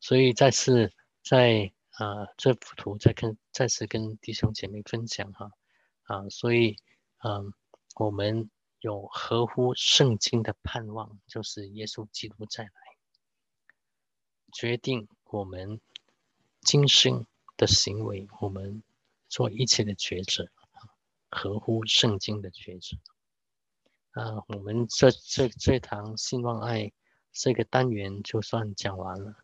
[0.02, 0.92] 所以再次
[1.24, 5.50] 在啊这幅图再跟再次跟弟兄姐妹分享哈
[6.04, 6.76] 啊，所以
[7.24, 7.54] 嗯，
[7.96, 12.72] 我们有合乎圣经的盼望，就是耶稣基督再来，
[14.52, 15.80] 决定我们
[16.62, 18.84] 今生的行为，我们
[19.28, 20.50] 做一切的抉择
[21.30, 22.98] 合乎圣经的抉择。
[24.12, 26.92] 啊，我们这这这堂信望爱
[27.32, 29.36] 这个单元就算讲完了。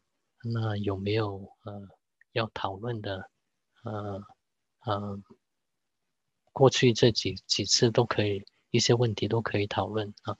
[0.43, 1.87] 那有没有呃
[2.31, 3.29] 要讨论的？
[3.83, 4.23] 呃
[4.79, 5.21] 呃，
[6.51, 10.35] 过去这几几次都可以，一些问题都可以讨论啊。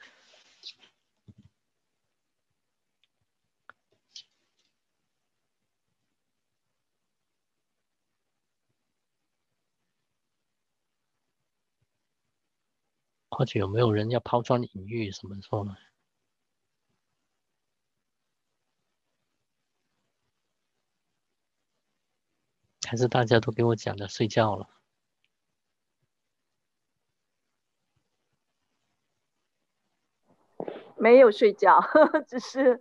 [13.35, 15.11] 或者有没有人要抛砖引玉？
[15.11, 15.75] 什么说呢？
[22.87, 24.69] 还是大家都给我讲的睡觉了？
[30.97, 31.81] 没有睡觉，
[32.29, 32.79] 只是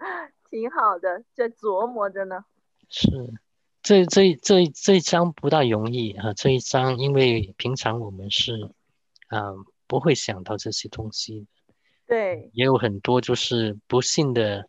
[0.48, 2.44] 挺好的，在琢磨着呢。
[2.88, 3.08] 是，
[3.82, 6.32] 这这这这一章不大容易啊！
[6.34, 8.70] 这一章，因为平常我们是，
[9.30, 9.66] 嗯。
[9.86, 11.46] 不会想到这些东西，
[12.06, 14.66] 对，也有很多就是不幸的，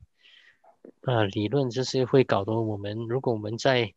[1.02, 3.94] 呃，理论这些会搞得我们，如果我们在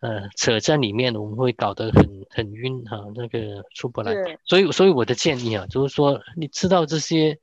[0.00, 4.12] 呃扯在里面，我们会搞得很很晕哈，那个出不来。
[4.44, 7.38] 所以，所以我的建议啊，就是说，你知道这些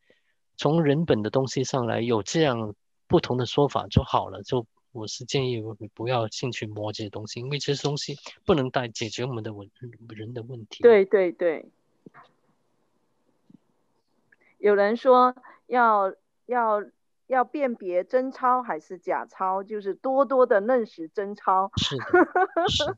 [0.58, 2.76] 从人本的东西上来有这样
[3.08, 4.44] 不同的说法就好了。
[4.44, 8.16] 就我是建议你不要进去摸这些东西，因为这些东西
[8.46, 9.70] 不能带解决我们的问
[10.10, 10.84] 人的问题。
[10.84, 11.66] 对对对。
[14.64, 15.36] 有人说
[15.68, 16.14] 要
[16.46, 16.82] 要
[17.28, 21.70] 要辨别真钞还是假钞，就是多多的认识真钞。
[21.76, 22.94] 是的。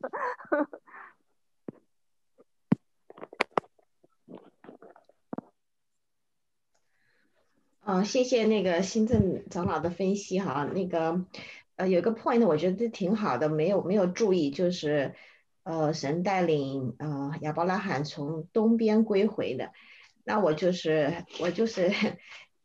[7.80, 10.66] 啊， 谢谢那个新政长老的分析哈。
[10.66, 11.26] 那个
[11.78, 15.16] 呃，有个 point 我觉得挺好的，没有没有注意，就是
[15.64, 19.72] 呃，神带领呃亚伯拉罕从东边归回的。
[20.26, 21.94] 那我就是我就是，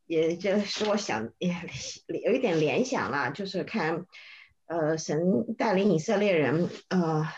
[0.07, 1.55] 也就使我想也
[2.25, 4.07] 有一点联想了，就是看
[4.67, 7.29] 呃神带领以色列人呃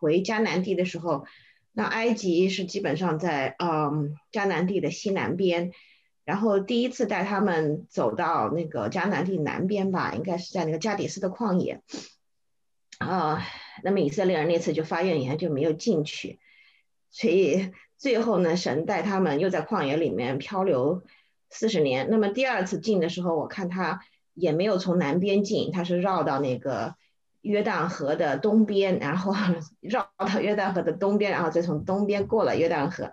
[0.00, 1.26] 回迦南地的时候，
[1.72, 5.72] 那埃及是基本上在嗯迦南地的西南边。
[6.24, 11.82] 然后第一次带他们走到那个迦南地南边吧，应该是在那个加底斯的旷野，
[12.98, 13.44] 啊，
[13.82, 16.38] 那么以色列人那次就发怨言，就没有进去，
[17.10, 17.72] 所以
[18.02, 21.04] 最后呢，神带他们又在旷野里面漂流
[21.50, 22.08] 四十年。
[22.10, 24.00] 那么第二次进的时候，我看他
[24.34, 26.96] 也没有从南边进，他是绕到那个
[27.42, 29.32] 约旦河的东边，然后
[29.78, 33.12] 绕到约旦河的东边，然后再从东边过了约旦河，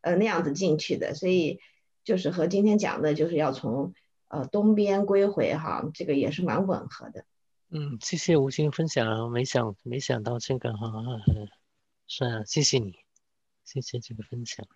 [0.00, 1.60] 呃，那样子进去的，所以。
[2.04, 3.94] 就是和今天讲的，就是要从
[4.26, 7.24] 呃东边归回哈，这个也是蛮吻合的。
[7.70, 10.88] 嗯，谢谢吴昕分享，没想没想到这个哈，
[12.08, 12.96] 是啊，谢谢你，
[13.64, 14.66] 谢谢这个分享。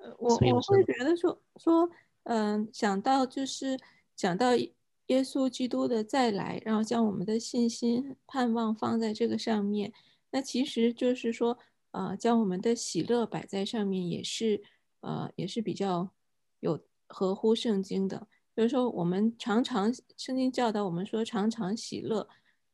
[0.00, 1.90] 呃，我我会觉得说说，
[2.24, 3.78] 嗯，想到就是
[4.14, 9.92] 讲到耶稣基督的再来，然后将我们的信心盼望放在这个上面，
[10.30, 11.58] 那其实就是说。
[11.96, 14.64] 呃，将我们的喜乐摆在上面，也是，
[14.98, 16.10] 呃，也是比较
[16.58, 18.26] 有合乎圣经的。
[18.52, 22.28] 比如说，我们常常圣经教导我们说常常喜乐，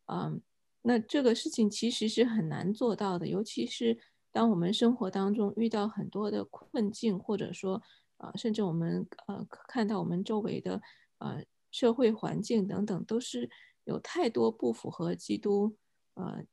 [0.07, 0.41] 嗯，
[0.83, 3.99] 那这个事情其实是很难做到的，尤其是
[4.33, 7.83] 当我们生活当中遇到很多的困境，或者说，
[8.19, 10.81] 呃，甚至我们呃看到我们周围的
[11.19, 13.51] 呃社会环境等等，都是
[13.85, 15.77] 有太多不符合基督，
[16.15, 16.45] 呃。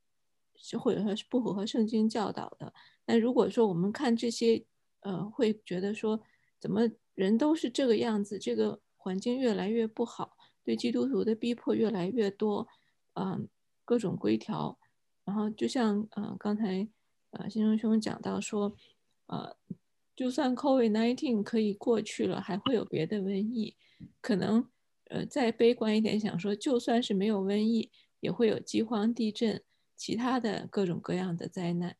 [0.79, 2.73] 或者说是不符合圣经教导的。
[3.05, 4.65] 那如果说我们看这些，
[5.01, 6.19] 呃，会觉得说，
[6.59, 6.81] 怎么
[7.13, 12.67] 人都是这个样子，这个环境越来越不好，对基督徒的逼迫越来越多，
[13.13, 13.47] 嗯，
[13.87, 14.77] 各种规条。
[15.23, 16.87] 然后就像呃刚才
[17.31, 18.75] 呃新生兄讲到说，
[19.27, 19.55] 呃，
[20.13, 23.77] 就算 COVID-19 可以过去了，还会有别的瘟疫。
[24.21, 24.69] 可能
[25.05, 29.63] 呃再悲观一点想说，就算是没有瘟疫，也会有饥荒、地震。
[29.99, 31.97] 其他的各种各样的灾难，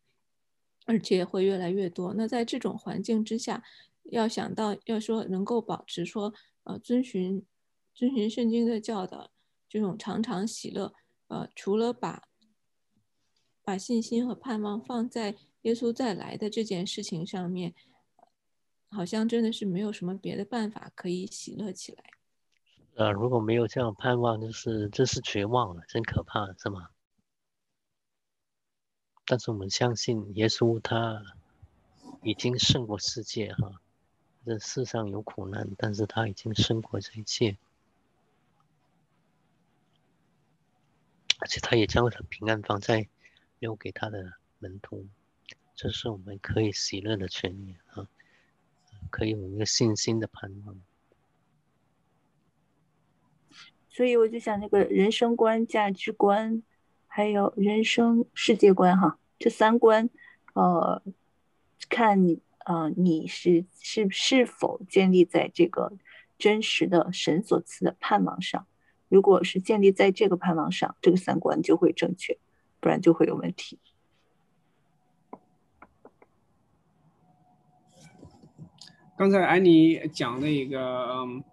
[0.85, 2.13] 而且会越来越多。
[2.13, 3.63] 那在这种环境之下，
[4.03, 6.31] 要想到要说能够保持说
[6.65, 7.43] 呃遵循
[7.95, 9.31] 遵循圣经的教导，
[9.67, 10.93] 这种常常喜乐，
[11.27, 12.27] 呃，除了把
[13.63, 17.73] 把信心和盼望放在耶稣再来的这件事情上面，
[18.89, 22.03] 好像真的是没有什么别的办法可以喜乐起来。
[22.95, 26.89] 呃，如果没有这样盼望，就是这是绝望了，真可怕，是吗？
[29.25, 31.21] 但是我们相信耶稣，他
[32.23, 33.81] 已经胜过世界哈。
[34.45, 37.57] 这世上有苦难，但是他已经胜过这一切，
[41.39, 43.07] 而且他也将他平安放在
[43.59, 45.07] 留给他的门徒。
[45.75, 48.07] 这是我们可以喜乐的权利啊，
[49.09, 50.79] 可以有一个信心的盼望。
[53.89, 56.63] 所以我就想，那个人生观、价值观。
[57.09, 60.07] 还有人生世界观哈，这三观，
[60.53, 61.01] 呃，
[61.89, 65.93] 看你呃你是是是否建立在这个
[66.37, 68.67] 真实的神所赐的盼望上。
[69.09, 72.37] 如果是建立在这个盼望上，这个三观就会正确，
[72.79, 73.79] 不然就会有问题。
[79.17, 81.43] 刚才安妮讲那个嗯，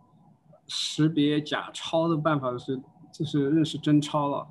[0.66, 2.78] 识别假钞的办法是，
[3.10, 4.46] 就是认识真钞了。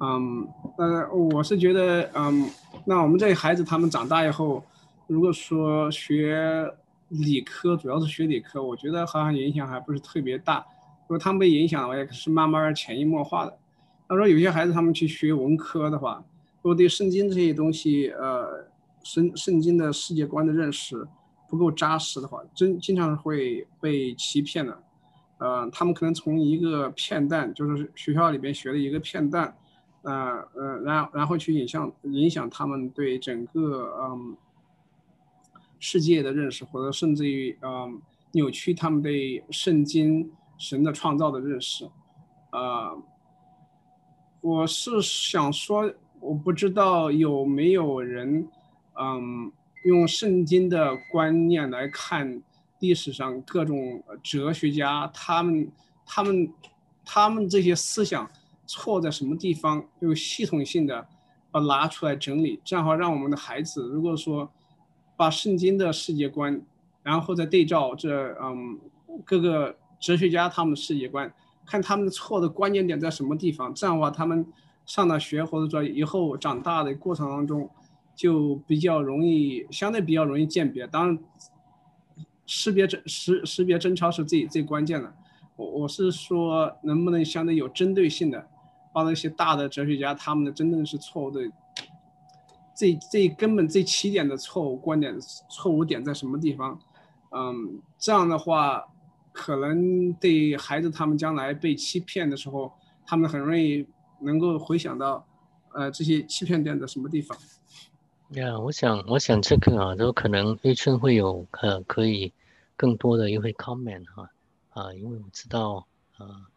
[0.00, 0.46] 嗯，
[0.76, 2.50] 呃，我是觉得，嗯，
[2.84, 4.62] 那我们这些孩子他们长大以后，
[5.06, 6.72] 如果说学
[7.08, 10.66] 理科，主要是学理科，我觉得好像影响还不是特别大。
[11.08, 13.58] 如果他们被影响，也是慢慢潜移默化的。
[14.06, 16.24] 他说有些孩子他们去学文科的话，
[16.62, 18.68] 如果对圣经这些东西，呃，
[19.02, 21.08] 圣圣经的世界观的认识
[21.48, 24.82] 不够扎实的话，真经常会被欺骗的。
[25.38, 29.56] 呃，他们可能从一个片段，就是学校里边学的一个片段。
[30.02, 34.36] 呃呃，然然后去影响影响他们对整个嗯
[35.80, 38.00] 世界的认识，或者甚至于嗯
[38.32, 41.88] 扭曲他们对圣经神的创造的认识。
[42.52, 43.02] 呃，
[44.42, 45.90] 我是想说，
[46.20, 48.46] 我不知道有没有人
[49.00, 49.50] 嗯
[49.84, 52.42] 用圣经的观念来看
[52.80, 55.72] 历史上各种哲学家，他们
[56.04, 56.52] 他们
[57.04, 58.30] 他们这些思想。
[58.70, 59.82] 错在什么地方？
[60.00, 61.08] 有系统性的
[61.50, 64.46] 把拿出来整理，这样好让我们的孩子，如果说
[65.16, 66.60] 把圣经的世界观，
[67.02, 68.78] 然后再对照这嗯
[69.24, 71.32] 各个哲学家他们的世界观，
[71.66, 74.46] 看他们的错的关键点在什么地方，这样的话他们
[74.86, 77.68] 上了学或者说以后长大的过程当中，
[78.14, 80.86] 就比较容易，相对比较容易鉴别。
[80.86, 81.18] 当然，
[82.46, 85.12] 识别真识识别真钞是最最关键的。
[85.56, 88.48] 我我是说，能不能相对有针对性的，
[88.92, 91.40] 把那些大的哲学家他们的真正是错误的，
[92.74, 95.18] 最最根本最起点的错误观点
[95.50, 96.78] 错误点在什么地方？
[97.30, 98.86] 嗯，这样的话，
[99.38, 102.72] 可能对孩子他们将来被欺骗的时候，
[103.06, 103.86] 他们很容易
[104.20, 105.24] 能够回想到，
[105.72, 107.38] 呃，这些欺骗点在什么地方。
[108.30, 112.32] 呀，我想，我想这个啊，都可能玉春会有呃可以
[112.76, 114.28] 更多的一会 comment 哈。
[114.70, 115.86] 啊，因为我知道，
[116.16, 116.50] 啊，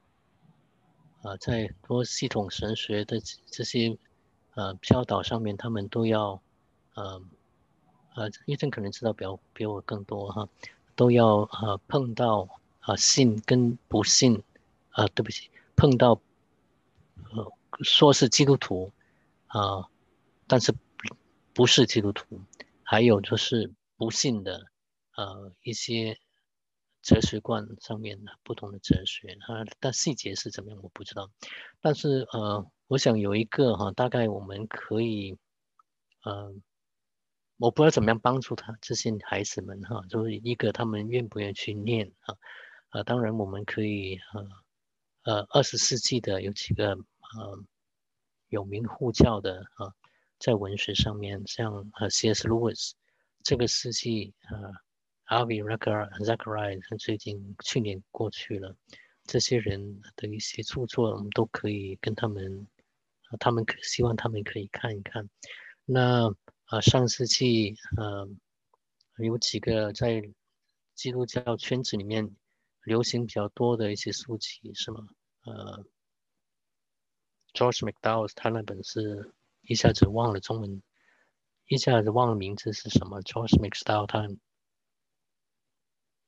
[1.21, 3.95] 啊，在多系统神学的这些
[4.55, 6.41] 呃教导上面，他们都要，
[6.95, 7.21] 呃，
[8.15, 9.23] 呃，医生可能知道比
[9.53, 10.49] 比我更多哈，
[10.95, 12.47] 都要呃碰到
[12.81, 14.43] 啊信跟不信，
[14.89, 16.21] 啊，对不起，碰到，
[17.31, 17.51] 呃，
[17.81, 18.91] 说是基督徒，
[19.47, 19.89] 啊，
[20.45, 20.73] 但是
[21.53, 22.41] 不是基督徒，
[22.83, 24.67] 还有就是不信的，
[25.15, 26.19] 呃，一些。
[27.03, 31.31] 哲学观上面的不同的哲学，哈，但细节是怎么样我不知道。
[31.81, 35.35] 但是呃，我想有一个哈，大概我们可以，
[36.23, 36.53] 呃，
[37.57, 42.37] 我不知道怎么样帮助他这些孩子们哈，就是一个他们愿不愿意去念啊？
[42.91, 44.47] 呃，当然我们可以呃
[45.23, 47.63] 呃，二十世纪的有几个呃
[48.49, 49.93] 有名护教的啊，
[50.39, 52.47] 在文学上面像呃 C.S.
[52.47, 52.91] Lewis
[53.43, 54.71] 这个世纪呃。
[55.25, 58.75] 阿比、拉克尔、扎克莱，最近去年过去了，
[59.23, 62.67] 这些人的一些著作，我们都可以跟他们，
[63.39, 65.29] 他们可希望他们可以看一看。
[65.85, 66.27] 那
[66.65, 68.27] 啊，上世纪呃，
[69.23, 70.21] 有几个在
[70.95, 72.35] 基督教圈子里面
[72.83, 75.07] 流行比较多的一些书籍，是吗？
[75.45, 75.85] 呃
[77.53, 80.81] ，George McDowell 他那本是一下子忘了中文，
[81.67, 84.27] 一下子忘了名字是什么？George McDowell 他。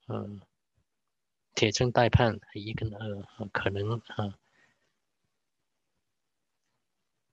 [0.07, 0.41] 嗯，
[1.55, 4.37] 铁证待判一跟二，可能啊，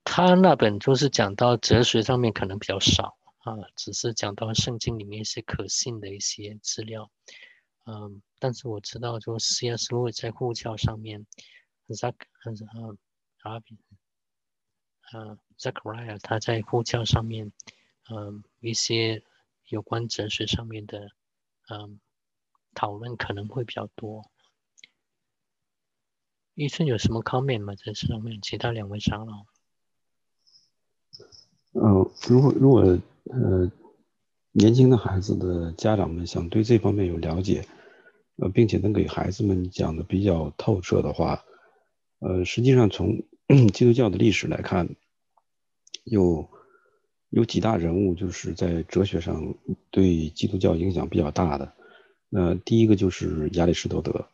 [0.04, 7.10] 他那本就是讲到哲学上面可能比较少啊，只是讲到圣经里面一些可信的一些资料。
[7.86, 9.94] 嗯，但是我知道，就 C.S.
[9.94, 11.24] Lewis 在护教上面
[11.88, 12.98] ，Zack 啊
[13.42, 13.78] 阿比
[15.12, 17.52] 啊 Zachariah 他在护教上面，
[18.10, 19.22] 嗯，一些
[19.68, 21.10] 有关哲学上面的，
[21.68, 22.00] 嗯。
[22.72, 24.30] 讨论可能会比较多。
[26.54, 27.74] 医生有什么 comment 吗？
[27.74, 29.44] 在上面，其他两位长老。
[31.72, 32.82] 呃，如果如果
[33.24, 33.68] 呃
[34.52, 37.66] 年轻的孩子的家长们想对这方面有了解，
[38.40, 41.44] 呃，并且能给孩子们讲的比较透彻的话，
[42.20, 43.22] 呃，实际上从
[43.74, 44.88] 基督教的历史来看，
[46.04, 46.48] 有
[47.28, 49.54] 有几大人物就是在哲学上
[49.90, 51.74] 对基督教影响比较大的。
[52.30, 54.26] 那第一个就是亚里士多德，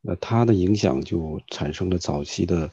[0.00, 2.72] 那他的影响就产生了早期的，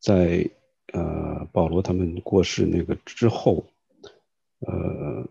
[0.00, 0.50] 在
[0.92, 3.64] 呃保罗他们过世那个之后，
[4.58, 5.28] 呃，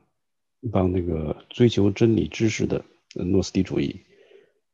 [0.71, 3.99] 帮那个追求真理知识的诺斯底主义。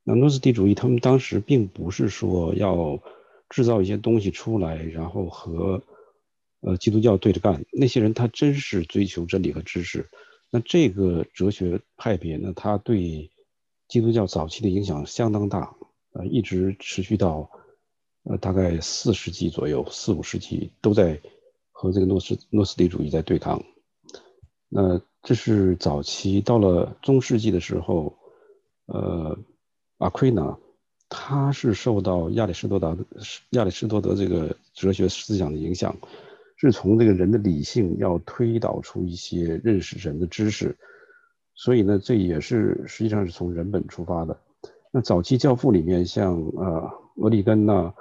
[0.08, 3.02] 那诺斯底主义他们当时并不是说要
[3.50, 5.82] 制造一些东西出来，然后和
[6.60, 7.64] 呃基督教对着干。
[7.72, 10.08] 那些人他真是追求真理和知识。
[10.48, 13.28] 那这个哲学派别呢，他对
[13.88, 15.74] 基督教早期的影响相当大，
[16.12, 17.50] 呃，一直持续到，
[18.22, 21.20] 呃，大概四世纪左右，四五世纪都在
[21.72, 23.60] 和这个诺斯诺斯底主义在对抗。
[24.68, 28.16] 那这是早期，到了中世纪的时候，
[28.86, 29.36] 呃，
[29.98, 30.58] 阿奎那，
[31.08, 32.96] 他是受到亚里士多德
[33.50, 35.96] 亚里士多德这个哲学思想的影响，
[36.56, 40.76] 是从这个人的理性要推导出一些认识人的知识。
[41.54, 44.38] 所以呢，这也是实际上是从人本出发的。
[44.90, 47.94] 那早期教父里面，像呃俄里根呐，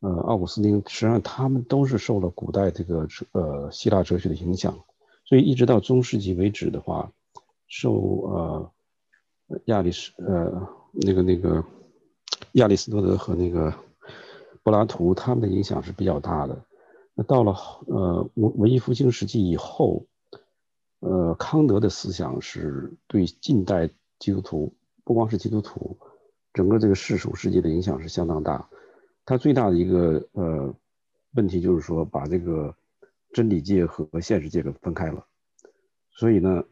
[0.00, 4.78] 呃奥古斯丁，实际上他们都是受了古代这个呃希腊哲学的影响。
[5.26, 7.12] 所以一直到中世纪为止的话，
[7.68, 7.92] 受
[8.30, 8.72] 呃
[9.66, 10.66] 亚里士呃
[11.00, 11.64] 那个那个
[12.52, 13.74] 亚里士多德和那个
[14.62, 16.64] 柏拉图他们的影响是比较大的。
[17.14, 17.52] 那到了
[17.86, 20.06] 呃文文艺复兴时期以后。
[21.00, 24.72] 呃，康德的思想是对近代基督徒，
[25.04, 25.98] 不光是基督徒，
[26.54, 28.66] 整个这个世俗世界的影响是相当大。
[29.26, 30.74] 他最大的一个呃
[31.34, 32.74] 问题就是说，把这个
[33.30, 35.26] 真理界和现实界给分开了。
[36.10, 36.64] 所以呢，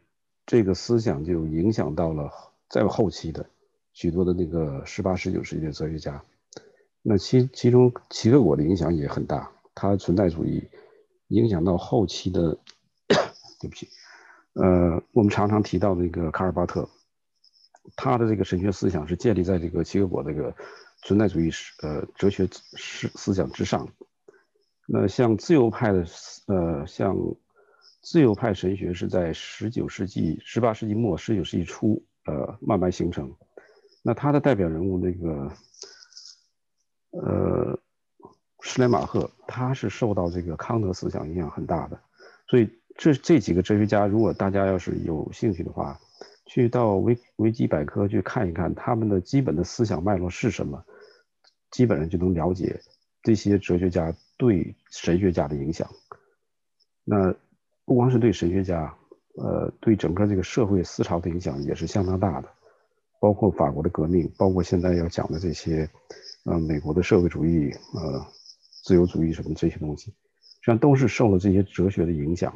[0.47, 2.31] 这个思想就影响到了
[2.67, 3.45] 再后期的
[3.95, 6.21] 许多的那个十八、十九世纪的哲学家，
[7.01, 10.61] 那其其中齐克果的影响也很大，他存在主义
[11.29, 12.57] 影响到后期的，
[13.61, 13.87] 对不起，
[14.51, 16.89] 呃，我们常常提到那个卡尔巴特，
[17.95, 20.53] 他的这个神学思想是建立在这个齐克果这个
[21.03, 21.49] 存在主义
[21.81, 23.87] 呃哲学思思想之上。
[24.87, 26.05] 那像自由派的，
[26.47, 27.15] 呃，像
[28.01, 33.33] 自由派神学是在十九世纪、十八世纪末、十九世纪初，呃，慢慢形成。
[34.07, 35.51] 那他的代表人物那个，
[37.09, 37.79] 呃，
[38.61, 41.99] 施莱马赫，他是受到这个康德思想影响很大的。
[42.47, 45.99] 所以这这几个哲学家，如果大家要是有兴趣的话，
[46.45, 50.85] 去到维维基百科去看一看他们的基本的思想脉络是什么，
[51.71, 52.79] 基本上就能了解
[53.23, 54.13] 这些哲学家。
[54.37, 55.89] 对神学家的影响，
[57.05, 57.33] 那
[57.85, 58.93] 不光是对神学家，
[59.37, 62.49] 呃，对整个这个社会思潮的影响也是相当大的，
[63.25, 65.89] 包括法国的革命，包括现在要讲的这些，
[66.43, 68.23] 呃，美国的社会主义，呃，
[68.83, 72.55] 自由主义什么这些东西，实际上都是受了这些哲学的影响。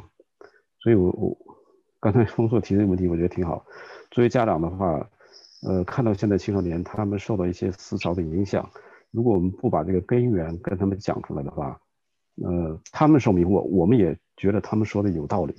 [0.78, 1.36] 所以，我我
[1.98, 3.66] 刚才丰硕提这个问题，我觉得挺好。
[4.12, 5.10] 作为家长的话，
[5.62, 8.70] 呃，看到现在青少年他们受到一些思潮的影响。
[9.10, 11.80] 如果我们不把这个根源跟他们讲出来的话，
[12.44, 15.56] 呃，他们受迷惑，我们也觉得他们说的有道理，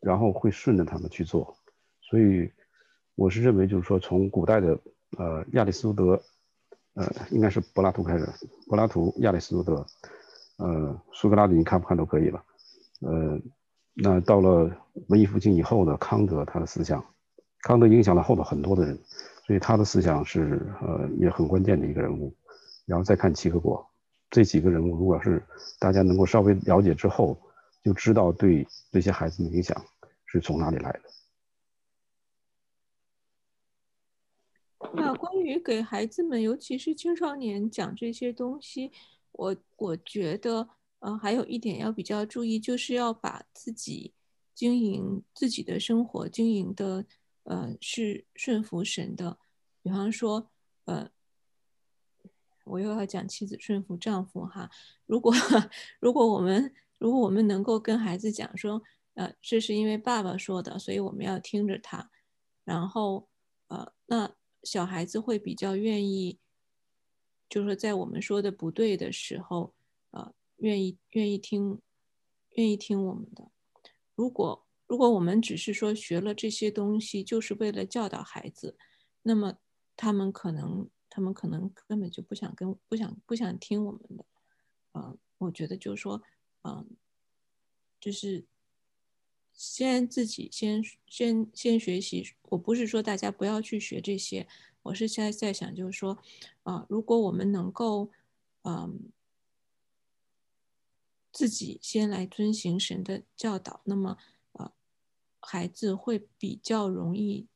[0.00, 1.56] 然后会顺着他们去做。
[2.00, 2.48] 所以，
[3.16, 4.78] 我是认为，就是说，从古代的
[5.16, 6.22] 呃亚里士多德，
[6.94, 8.28] 呃，应该是柏拉图开始，
[8.68, 9.86] 柏拉图、亚里士多德，
[10.58, 12.44] 呃，苏格拉底，你看不看都可以了。
[13.00, 13.40] 呃，
[13.94, 14.70] 那到了
[15.08, 17.02] 文艺复兴以后的康德，他的思想，
[17.62, 18.98] 康德影响了后头很多的人，
[19.46, 22.34] 所以他的思想是呃也很关键的一个人物。
[22.84, 23.84] 然后再看齐克果，
[24.28, 25.42] 这几个人物，如果是
[25.80, 27.36] 大家能够稍微了解之后，
[27.82, 29.76] 就知道对这些孩子的影响
[30.26, 31.00] 是从哪里来的。
[34.96, 38.90] 那关于给孩子们，尤其是青少年讲这些东西，
[39.32, 40.68] 我我觉得，
[41.00, 44.12] 呃，还有一点要比较注意，就是要把自己
[44.54, 47.04] 经营自己的生活经营的，
[47.44, 49.38] 呃，是顺服神的，
[49.82, 50.50] 比方说，
[50.86, 51.10] 呃。
[52.64, 54.68] 我又要讲妻子顺服丈夫哈，
[55.06, 55.32] 如果
[56.00, 58.82] 如果我们如果我们能够跟孩子讲说，
[59.14, 62.10] 呃，这是因为爸爸说的，所以我们要听着他，
[62.64, 63.28] 然后
[63.68, 64.34] 呃，那
[64.66, 66.38] 小孩子会比较愿意，
[67.48, 69.72] 就是说在我们说的不对的时候，
[70.10, 71.80] 呃，愿意愿意听，
[72.56, 73.50] 愿意听我们的。
[74.14, 78.76] 如果如果我们只是说学了这些东西就是为了教导孩子，
[79.22, 79.56] 那么
[79.96, 80.90] 他们可能。
[81.08, 84.26] 他们可能根本就不想跟不想不想听我们的，
[84.92, 86.20] 呃，我觉得就是说，
[86.62, 86.86] 嗯，
[87.98, 88.44] 就是
[89.56, 92.34] 先自己先先先学习。
[92.50, 94.46] 我不是说大家不要去学这些，
[94.82, 96.18] 我是现在在想，就是说，
[96.62, 98.10] 啊，如果我们能够，
[98.62, 99.10] 嗯，
[101.32, 104.16] 自己先来遵行神的教导，那么，
[104.52, 104.70] 呃，
[105.40, 107.46] 孩子会比较容易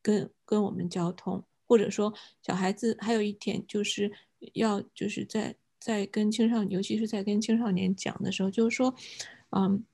[0.00, 1.44] 跟跟我们交通。
[1.66, 4.10] 或者说，小孩子还有一点就是
[4.54, 8.92] 要就是在在跟青少年，尤其是在跟青少年讲的时候，就是说，
[9.50, 9.84] 嗯，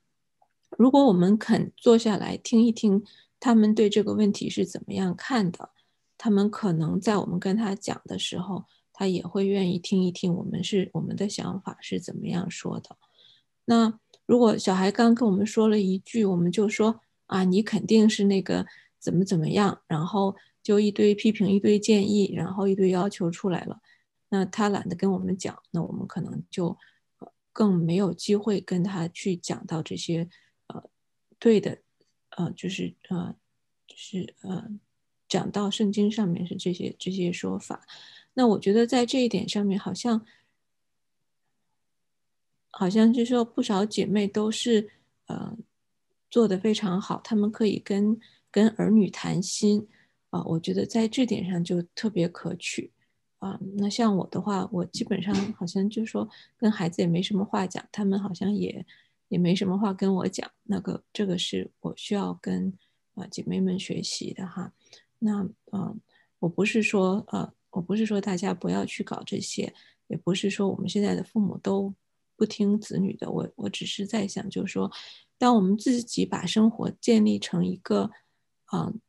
[0.70, 3.04] 如果我们肯坐下来听一听
[3.40, 5.70] 他们对这个问题是怎么样看的，
[6.18, 12.96] 他们可能在我们跟他讲的时候，他也会愿意听一听我们是我们的想法是怎么样说的。
[13.64, 18.66] 那如果小孩刚跟我们说了一句，我们就说啊，你肯定是那个
[18.98, 20.36] 怎么怎么样，然后。
[20.66, 23.78] 就一堆批评，一堆建议，然后一堆要求出来了，
[24.30, 26.76] 那他懒得跟我们讲，那我们可能就
[27.52, 30.28] 更没有机会跟他去讲到这些
[31.38, 31.78] 对的，
[32.30, 33.34] 呃就是呃
[33.86, 34.68] 就是呃
[35.28, 37.86] 讲到圣经上面是这些这些说法。
[38.34, 40.24] 那我觉得在这一点上面，好像
[42.70, 44.90] 好像就说不少姐妹都是
[45.26, 45.56] 呃
[46.30, 48.20] 做的非常好，她们可以跟
[48.50, 49.88] 跟儿女谈心。
[50.30, 52.90] 啊，我觉得在这点上就特别可取
[53.38, 53.58] 啊。
[53.76, 56.28] 那像我的话，我基本上好像就是说
[56.58, 58.84] 跟孩子也没什么话讲，他们好像也
[59.28, 60.50] 也没什么话跟我讲。
[60.64, 62.72] 那个这个是我需要跟
[63.14, 64.72] 啊姐妹们学习的哈。
[65.18, 66.00] 那嗯，
[66.38, 69.74] 我不是说呃，我不是说大家不要去搞这些，
[70.08, 71.94] 也不是说我们现在的父母都
[72.36, 73.30] 不听子女的。
[73.30, 74.90] 我我只是在想，就是说，
[75.38, 78.10] 当我们自己把生活建立成一个
[78.72, 79.00] 嗯。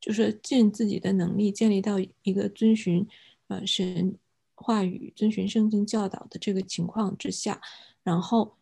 [0.00, 3.06] 就是尽自己的能力建立到一个遵循，
[3.48, 4.18] 呃神
[4.54, 7.60] 话语、遵循圣经教导的这个情况之下，
[8.02, 8.56] 然后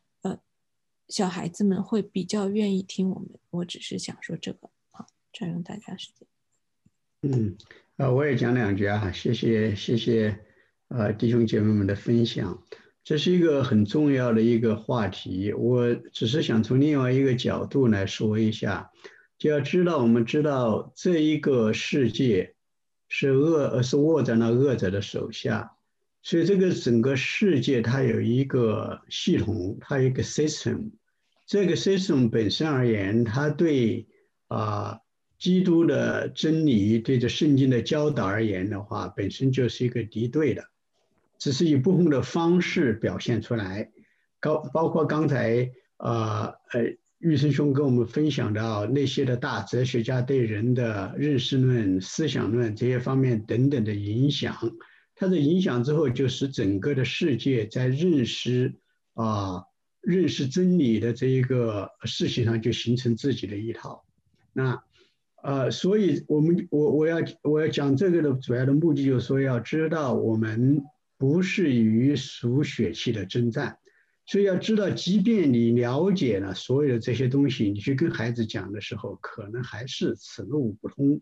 [1.09, 3.31] 小孩子们会比较愿意听我们。
[3.51, 6.29] 我只是想说这个，好，占用大家时间。
[7.23, 7.57] 嗯，
[7.97, 10.39] 啊，我也讲两句啊，谢谢谢谢，
[10.89, 12.63] 呃，弟兄姐妹们的分享，
[13.03, 15.53] 这是一个很重要的一个话题。
[15.53, 18.91] 我只是想从另外一个角度来说一下，
[19.39, 22.55] 就要知道，我们知道这一个世界
[23.09, 25.78] 是恶，是握在那恶者的手下，
[26.29, 30.91] 所以这个整个世界它有一个系统，它有一个 system，
[31.47, 34.07] 这个 system 本身而言，它对
[34.49, 34.99] 啊。
[35.39, 40.65] 基督的真理对着圣经的教导而言的话，本身就是一个敌对的，
[41.39, 43.89] 只是以不同的方式表现出来。
[44.41, 54.57] 高包括刚才呃呃玉生兄跟我们分享到那些的大哲学家对人的认识论、思想论这些方面等等的影响，
[55.19, 58.77] 它的影响之后，就使整个的世界在认识
[59.15, 59.65] 啊
[60.01, 64.05] 认识真理的这一个事情上就形成自己的一套。
[64.53, 64.81] 那
[65.43, 70.85] 呃，所以我们我我要我要讲这个的主要的目的就是说，要知道我们
[71.17, 73.79] 不是与属血气的征战，
[74.27, 81.21] 所以要知道，即便你了解了所有的这些东西，你去跟孩子讲的时候，可能还是此路不通。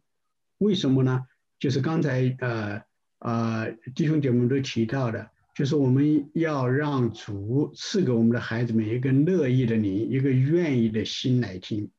[0.59, 1.20] 为什么呢？
[1.59, 2.82] 就是刚才呃
[3.18, 11.90] 呃弟兄姐妹都提到的，就是我们要让主赐给我们的孩子们一个乐意的灵，一个愿意的心来听。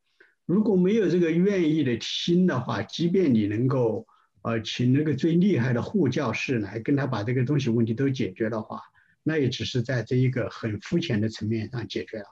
[0.46, 4.08] 如果没有这个愿意的心的话，即便你能够
[4.44, 8.82] 呃请那个最厉害的护教士来跟他把这个东西问题都解决的话，
[9.24, 12.26] 那也只是在这一个很肤浅的层面上解决了。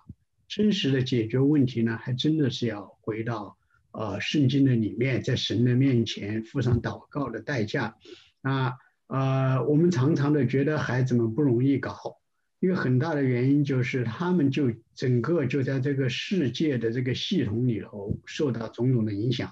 [0.47, 3.57] 真实的解决问题呢，还真的是要回到
[3.91, 7.95] 呃圣经的里面，在神的面前付上祷告的代价。
[8.45, 8.73] 啊
[9.07, 12.17] 呃，我们常常的觉得孩子们不容易搞。
[12.59, 19.51] 一个很大的原因就是他们就整个就在这个世界的这个系统里头受到种种的影响，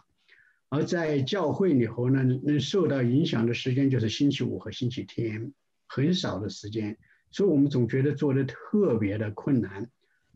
[0.69, 5.53] 而在教会里头呢，能受到影响的时间就是星期五和星期天，
[5.87, 6.97] 很少的时间，
[7.31, 9.89] 所以我们总觉得做的特别的困难。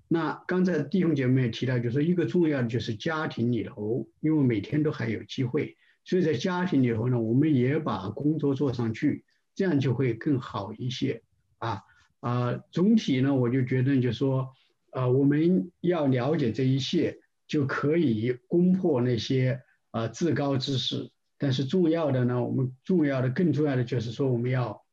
[0.07, 5.77] 那刚才弟兄姐妹也提到，就是一个重要的就是家庭里头，因为每天都还有机会，
[6.07, 11.21] 所以在家庭里头呢，我们也把工作做上去，这样就会更好一些
[11.57, 11.81] 啊。
[12.21, 14.53] 啊，总体呢，我就觉得，就说，
[14.91, 21.11] 呃，我们要了解这一切，就可以攻破那些啊至高之事。
[21.37, 24.85] 但是重要的呢，我们重要的、更重要的就是说，我们要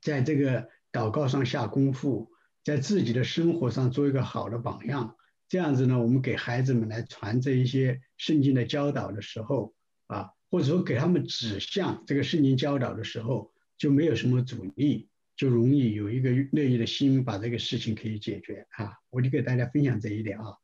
[0.00, 2.32] 在这个祷告上下功夫，
[2.64, 5.14] 在自己的生活上做一个好的榜样。
[5.48, 9.72] 这样子呢，我们给孩子们来传这一些圣经的教导的时候，
[10.12, 15.08] 啊，或者说给他们指向这个圣经教导的时候，就没有什么阻力。
[15.34, 18.98] 就容易有一个乐意的心，把这个事情可以解决啊！
[19.08, 20.58] 我就给大家分享这一点啊。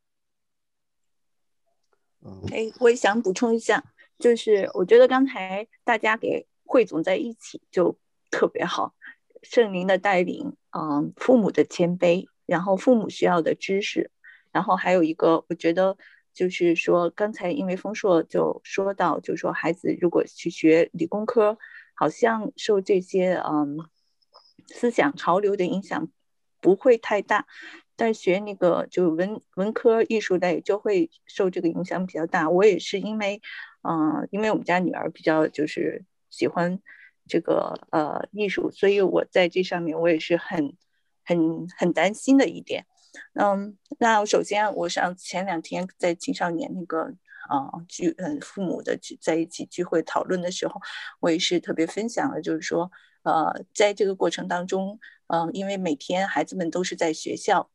[2.53, 3.83] 哎，我也想补充一下，
[4.19, 7.99] 就是我觉得刚才大家给汇总在一起就
[8.31, 8.95] 特别好，
[9.43, 14.11] 圣灵的带领，嗯，父母的谦卑，然后父母需要的知识，
[14.53, 15.97] 然后还有一个，我觉得
[16.39, 21.59] 就是说，刚才因为丰硕就说到，就是说孩子如果去学理工科，
[21.95, 23.79] 好像受这些嗯。
[24.71, 26.11] 思想潮流的影响
[26.61, 27.47] 不会太大，
[27.97, 32.51] 但学那个就文文科艺术类就会受这个影响比较大。
[32.51, 33.41] 我也是因为，
[33.81, 36.79] 嗯，因为我们家女儿比较就是喜欢
[37.27, 40.77] 这个呃艺术，所以我在这上面我也是很
[41.25, 42.85] 很很担心的一点。
[43.35, 47.03] 嗯，那首先我上前两天在青少年那个
[47.49, 50.81] 啊聚嗯父母的聚在一起聚会讨论的时候，
[51.21, 52.91] 我也是特别分享了，就是说。
[53.25, 57.69] 呃，在这个过程当中，嗯，因为每天孩子们都是在学校，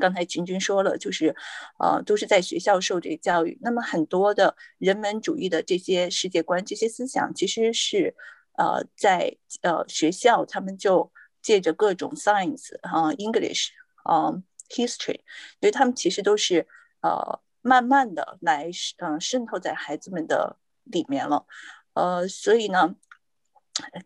[0.00, 1.34] 刚才群群说了，就是，
[1.78, 3.58] 呃，都是在学校受这个教育。
[3.60, 8.14] 那么很多的人文主义的这些世界观、这些思想，其实是，
[8.56, 11.12] 呃，在呃学校他们就
[11.42, 13.70] 借着各种 science 啊，English
[14.04, 14.32] 啊
[14.68, 15.20] ，history，
[15.60, 16.66] 所以他们其实都是
[17.00, 21.46] 呃慢慢的来嗯渗透在孩子们的里面了，
[21.94, 22.96] 呃，所以呢。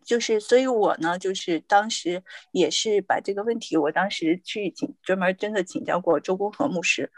[0.05, 7.11] 就是，所以我呢，就是当时也是把这个问题，我当时去请专门真的请教过周公和牧师，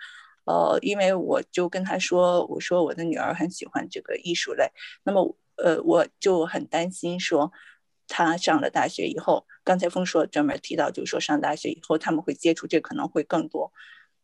[0.45, 4.71] 呃，因为我就跟他说，我说我的女儿很喜欢这个艺术类，
[5.03, 7.51] 那么呃，我就很担心说，
[8.07, 13.71] 他上了大学以后，刚才峰说专门提到，就是说上大学以后他们会接触这可能会更多，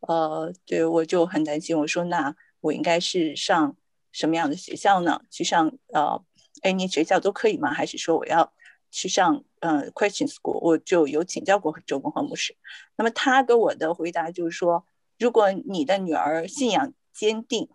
[0.02, 3.76] 呃，对我就很担心，我说那我应该是上
[4.12, 5.22] 什么样的学校呢？
[5.30, 6.24] 去上呃。
[6.64, 7.74] any 学校都可以吗？
[7.74, 8.54] 还是说我要
[8.92, 10.60] 去上嗯 question School？
[10.60, 12.56] 我就有请教过周公和牧师。
[12.98, 14.86] 那么他给我的回答就是说，
[15.18, 17.70] 如果你的女儿信仰坚定，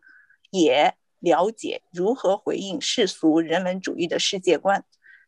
[0.50, 4.84] 也了解如何回应世俗人文主义的世界观，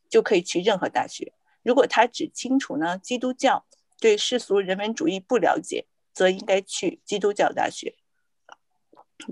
[0.09, 1.33] 就可以去任何大学。
[1.63, 3.67] 如果他只清楚呢基督教
[4.01, 7.97] 对世俗人文主义不了解，则应该去基督教大学。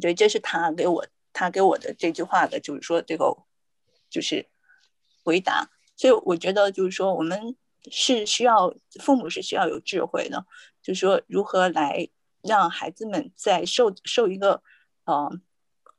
[0.01, 3.37] 对，这是他给我他给我的这句话的，就是说这个
[4.11, 4.49] 就是
[5.23, 5.71] 回答。
[5.97, 7.57] 所以我觉得就是说我们
[7.91, 10.45] 是需要父母是需要有智慧的，
[10.83, 12.09] 就是说如何来
[12.43, 14.63] 让孩子们在受受一个
[15.05, 15.31] 呃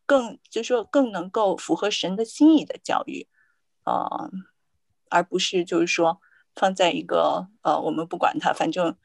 [0.05, 3.28] 更就是说更能够符合神的心意的教育，
[3.86, 4.30] 呃，
[5.09, 6.19] 而不是就是说
[6.55, 8.95] 放在一个呃我们不管他，反正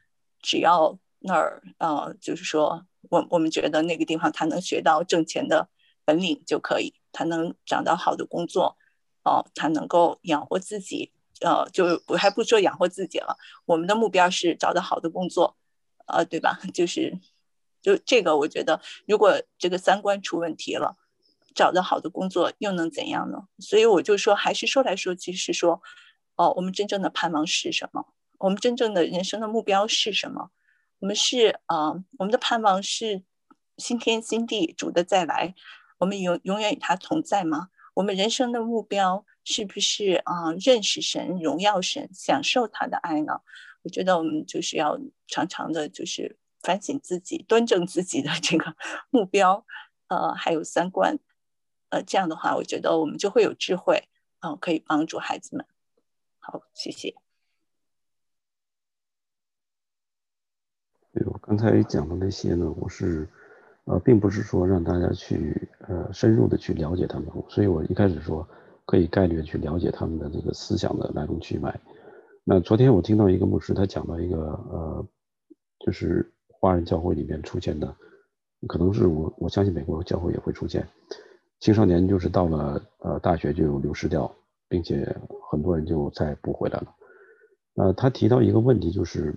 [0.41, 2.85] 只要那儿呃就是说。
[3.09, 5.67] 我我们觉得那个地方他能学到挣钱的
[6.05, 8.77] 本领就可以，他能找到好的工作，
[9.23, 15.57] 哦，他能够养活自己，呃，就我还不说养活自己了，我们的目标是找到好的工作，
[16.07, 16.57] 呃，对吧？
[16.73, 17.19] 就是，
[17.81, 20.95] 就这个，我觉得如果这个三观出问题了，
[21.53, 23.47] 找到好的工作又能怎样呢？
[23.59, 25.81] 所以我就说，还是说来说去是说，
[26.35, 28.05] 哦，我们真正的盼望是什么？
[28.39, 30.51] 我们真正的人生的目标是什么？
[30.99, 33.23] 我们是啊，我们的盼望是
[33.77, 35.55] 新天新地，主的再来。
[35.99, 37.69] 我们永永远与他同在吗？
[37.93, 40.51] 我们人生的目标是不是啊？
[40.59, 43.39] 认识神，荣耀神，享受他的爱呢？
[43.83, 48.75] 我觉得我们就是要常常的，就是反省自己，端正自己的这个
[49.09, 49.65] 目标，
[50.07, 51.19] 呃，还有三观，
[51.93, 55.63] 呃，这样的话，我觉得我们就会有智慧，嗯，可以帮助孩子们。
[56.39, 57.13] 好，谢谢。
[61.11, 63.29] 对我刚才讲的那些呢，我是，
[63.83, 68.47] 呃，并不是说让大家去呃深入的去了解他们，所以我一开始说
[68.85, 71.79] 可以概率去了解他们的这个思想的来龙去脉。
[72.43, 74.37] 那昨天我听到一个牧师，他讲到一个
[74.71, 75.07] 呃，
[75.85, 77.95] 就是华人教会里面出现的，
[78.67, 80.89] 可能是我我相信美国教会也会出现，
[81.63, 84.29] 青少年就是到了呃大学就流失掉，
[84.67, 85.15] 并且
[85.49, 86.95] 很多人就再不回来了。
[87.75, 89.33] 呃，他提到一个问题就是。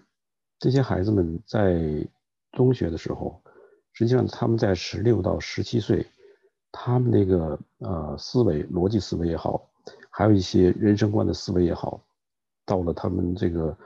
[0.58, 1.78] 这些孩子们在
[2.52, 3.42] 中学的时候，
[3.92, 6.04] 实际上他们在十六到十七岁，
[6.72, 9.68] 他们那个呃思维、逻辑思维也好，
[10.08, 12.02] 还有一些人生观的思维也好，
[12.64, 13.76] 到了他们这个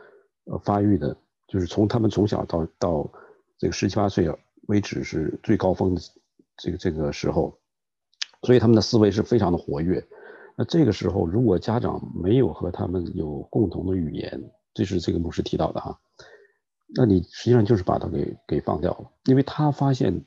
[0.45, 1.15] 呃发育的，
[1.49, 3.13] 就是从他们从小到到
[3.59, 4.33] 这个十七八岁
[4.69, 6.01] 为止是最高峰的
[6.57, 7.53] 这个这个时候，
[8.43, 10.07] 所以他们的思维是非常的活跃。
[10.57, 15.99] 那这个时候，如果家长没有和他们有共同的语言，这是这个牧师提到的哈。
[16.95, 20.25] 那你实际上就是把他给给放掉了，因为他发现，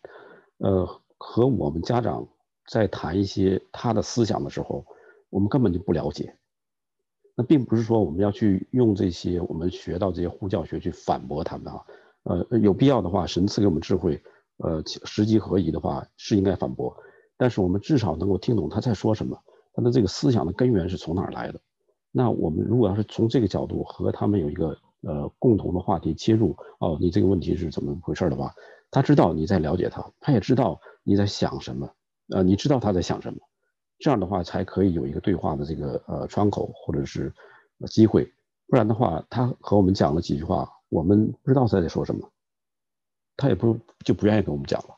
[0.60, 0.88] 呃，
[1.18, 2.28] 和我们家长
[2.70, 4.86] 在谈一些他的思想的时候，
[5.30, 6.36] 我们根本就不了解。
[7.36, 11.84] 那并不是说我们要去用这些我们学到这些呼教学去反驳他们啊，
[12.24, 14.22] 呃，有必要的话，神赐给我们智慧，
[14.58, 16.96] 呃，时机合宜的话是应该反驳，
[17.44, 19.38] 但是我们至少能够听懂他在说什么，
[19.74, 21.60] 他的这个思想的根源是从哪儿来的。
[22.10, 24.78] 那我们如果要是从这个角度和他们有一个。
[25.06, 28.56] 呃，共同的话题切入哦，你这个问题是怎么回事的话，
[28.90, 31.94] 他知道你在了解他，他也知道你在想什么，
[32.30, 33.40] 呃，你知道他在想什么，
[34.00, 37.34] 这样的话才可以有一个对话的这个呃窗口或者是
[37.88, 38.24] 机会，
[38.70, 42.26] 不然的话，他和我们讲了几句话，我们不知道他在说什么，
[43.36, 44.96] 他也不就不愿意跟我们讲了，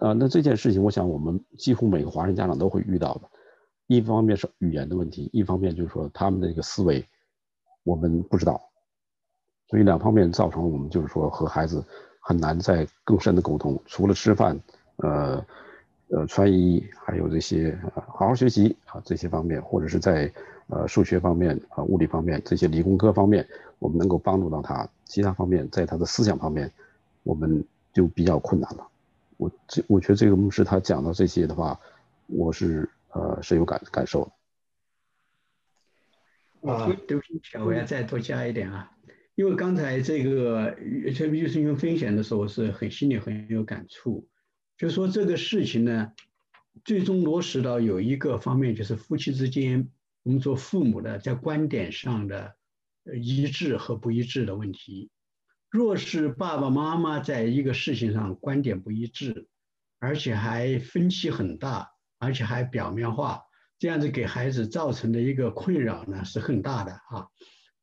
[0.00, 3.22] 呃，那这件事情，我想我们几乎每个华人家长都会遇到的，
[3.88, 7.04] 一方面是语言的问题，一方面就是说他们的一个思维，
[7.82, 8.60] 我们不知道。
[9.68, 11.84] 所以两方面造成我们就是说和孩子
[12.20, 14.58] 很难在更深的沟通，除了吃饭，
[14.96, 15.44] 呃，
[16.08, 20.32] 呃穿衣，还有这些好好学习啊这些方面，或者是在
[20.68, 23.46] 呃数学方面啊物理方面这些理工科方面，
[23.78, 26.70] 我们能够帮助到他，其他方面在他的思想方面，
[27.22, 28.86] 我们就比较困难了。
[29.40, 31.80] 我这我觉得这个牧师他讲到这些的话，
[32.26, 34.30] 我是呃深有感感受
[36.62, 36.70] 的。
[36.70, 38.92] 啊，对不起，我要再多加一点啊。
[39.36, 40.72] 因为刚才这个，
[41.16, 44.28] 特别就是因为分享的时候，我是很心里很有感触。
[44.76, 46.12] 就说这个事情呢，
[46.84, 49.88] 最终落实到有一个方面，就是夫妻之间，
[50.22, 52.56] 我们做父母的在观点上的
[53.18, 55.08] 一致和不一致的问题。
[55.70, 59.46] 若是爸爸妈妈在一个事情上观点不一致，
[60.00, 63.42] 而且还分歧很大，而且还表面化，
[63.78, 67.28] 这样子给孩子造成的一个困扰呢，是很大的啊。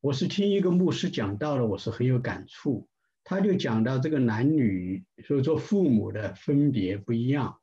[0.02, 2.90] 我是听一个牧师讲到了，我是很有感触。
[3.24, 7.58] 他就讲到这个男女，所以做父母的分别不一样。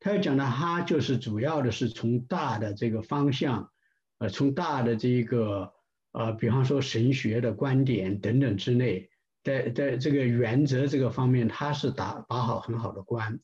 [0.00, 3.72] 他要讲到他就是主要的是从大的这个方向，
[4.18, 5.72] 呃，从大的这个
[6.12, 9.10] 呃，比方说神学的观点等等之类，
[9.48, 13.40] 在在这个原则这个方面，他是打把好很好的关。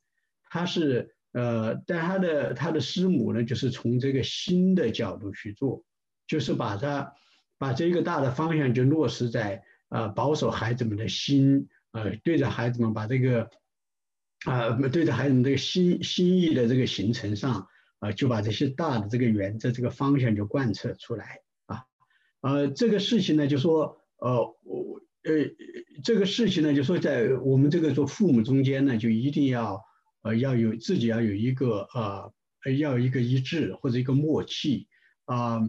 [0.50, 5.82] 他是呃，但他的他的师母呢，就是从这个新的角度去做，
[6.28, 7.12] 就是把他
[7.58, 13.50] 把这个大的方向就落实在呃保守孩子们的心，呃，对着孩子们把这个
[14.44, 17.66] 啊对着孩子们这个心心意的这个形成上，
[17.98, 21.84] 啊，就把这些大的这个原则这个方向就贯彻出来啊，
[22.42, 25.32] 呃，这个事情呢，就说呃我呃
[26.02, 29.82] 这个事情呢，就说在我们这个做父母中间呢，就一定要。
[30.26, 34.88] 呃，要有自己要有一个呃，要一个一致或者一个默契
[35.26, 35.60] 啊。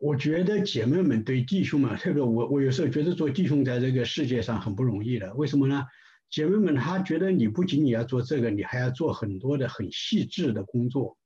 [0.00, 5.32] 我觉得姐妹们对弟兄们，特别我我有时候觉得做弟兄在这个世界上很不容易的。
[5.34, 5.84] 为什么呢？
[6.28, 11.16] 姐妹们她觉得你不仅你要做这个，你还要做很多的很细致的工作。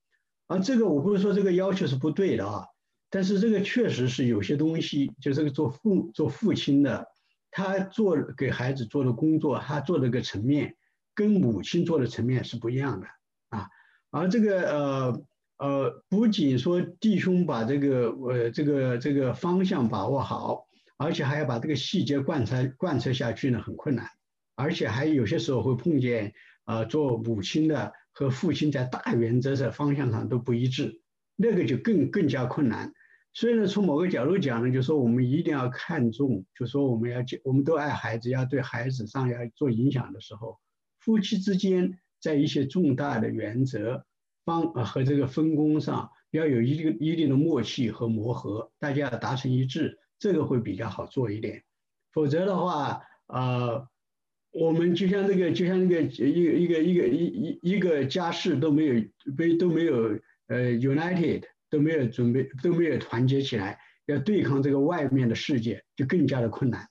[0.47, 2.67] 啊，这个我不是说这个要求是不对的啊，
[3.09, 7.07] 但是这个确实是有些东西，就这个做父做父亲的，
[7.55, 10.75] 他做给孩子做的工作，他做的个层面。
[11.17, 13.07] 跟母亲做的层面是不一样的
[13.51, 13.69] 啊，
[14.11, 15.25] 而这个呃
[15.59, 24.09] 呃，不仅说弟兄把这个呃这个这个方向把握好，而且还要把这个细节贯彻贯彻下去呢，很困难，
[24.57, 26.33] 而且还有些时候会碰见
[26.65, 31.01] 啊，做母亲的和父亲在大原则的方向上都不一致，
[31.37, 32.93] 那个就更更加困难。
[33.35, 40.59] 所以呢，从某个角度讲呢，就说我们一定要看重，就说我们要我们都爱孩子，要对孩子上要做影响的时候。
[41.01, 44.07] 夫妻之间在一些重大的原则
[44.45, 51.65] 方啊和这个分工上要有一定一定的默契和磨合，大家要达成一致，这个会比较好做一点。
[52.13, 53.89] 否则的话，啊，
[54.53, 58.95] 我们就像这个就像那个一个一个一个一一一个家事都没有
[59.37, 61.43] 被都没有呃 united
[61.75, 66.89] 都没有准备都没有团结起来，要对抗这个外面的世界就更加的困难。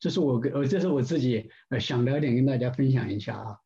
[0.00, 3.58] 这是我跟呃，这是我自己呃想聊点跟大家分享一下啊。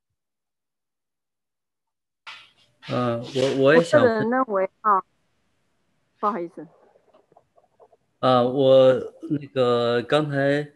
[2.88, 4.02] 呃，我我也想。
[4.02, 5.02] 认为啊，
[6.18, 6.66] 不好意思。
[8.20, 8.94] 啊，我
[9.28, 10.72] 那个刚才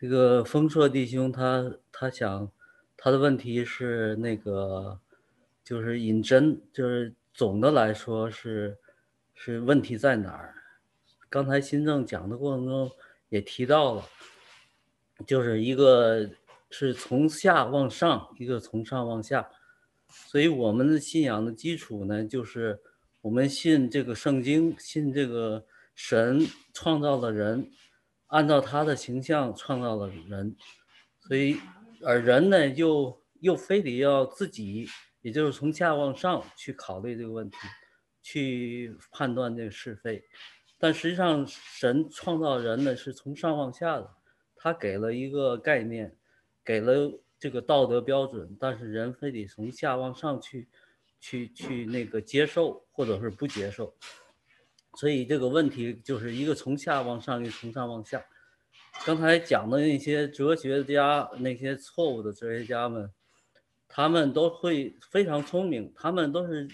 [0.00, 2.52] 这个丰硕弟兄他他想
[2.96, 5.00] 他的问题是那个
[5.64, 8.78] 就是引针，就是总的来说是
[9.34, 10.54] 是问题在哪儿？
[11.28, 12.90] 刚才新政讲的过程中
[13.28, 14.08] 也提到了。
[15.28, 16.28] 就是一个
[16.70, 19.48] 是从下往上，一个从上往下，
[20.08, 22.80] 所以我们的信仰的基础呢，就是
[23.20, 25.64] 我们信这个圣经，信这个
[25.94, 27.70] 神创造了人，
[28.26, 30.56] 按照他的形象创造了人，
[31.20, 31.60] 所以
[32.02, 34.88] 而人呢，又又非得要自己，
[35.22, 37.56] 也就是从下往上去考虑这个问题，
[38.24, 40.24] 去判断这个是非，
[40.78, 44.10] 但实际上神创造人呢，是从上往下的。
[44.56, 46.16] 他给了一个概念，
[46.64, 50.66] 给了这个道德标准，但是人非得从下往上去，
[51.20, 53.94] 去去那个接受或者是不接受，
[54.96, 58.24] 所以这个问题就是一个从下往上，一个从上往下。
[59.04, 63.10] 刚才讲的那些哲学家，那些错误的哲学家们，
[63.86, 66.66] 他们都会非常聪明，他们都是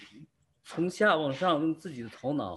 [0.71, 2.57] 从下往上用自己的头脑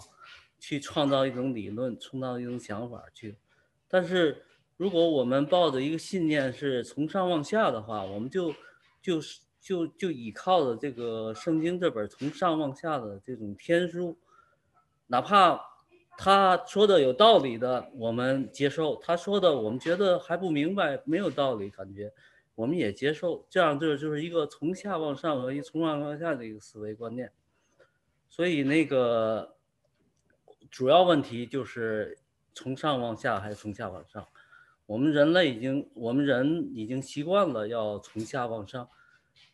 [0.59, 3.35] 去创造一种理论，创造一种想法去，
[3.87, 4.43] 但是。
[4.75, 8.53] 如果我们抱着一个信念是从上往下的话，我们就
[9.03, 14.17] 就是就就依靠着这个圣经这本从上往下的这种天书，
[15.07, 15.61] 哪怕
[16.17, 22.11] 他说的有道理的，我们接受；他说的我们觉得还不明白、没有道理，感觉
[22.55, 23.45] 我们也接受。
[23.49, 27.31] 这样就就是一个从下往上和一从上往下的一个思维观念。
[28.35, 29.57] 所以那个
[30.71, 32.17] 主要问题就是
[32.51, 34.27] 从上往下还是从下往上？
[34.87, 38.89] 我们人类已经，我们人已经习惯了要从下往上，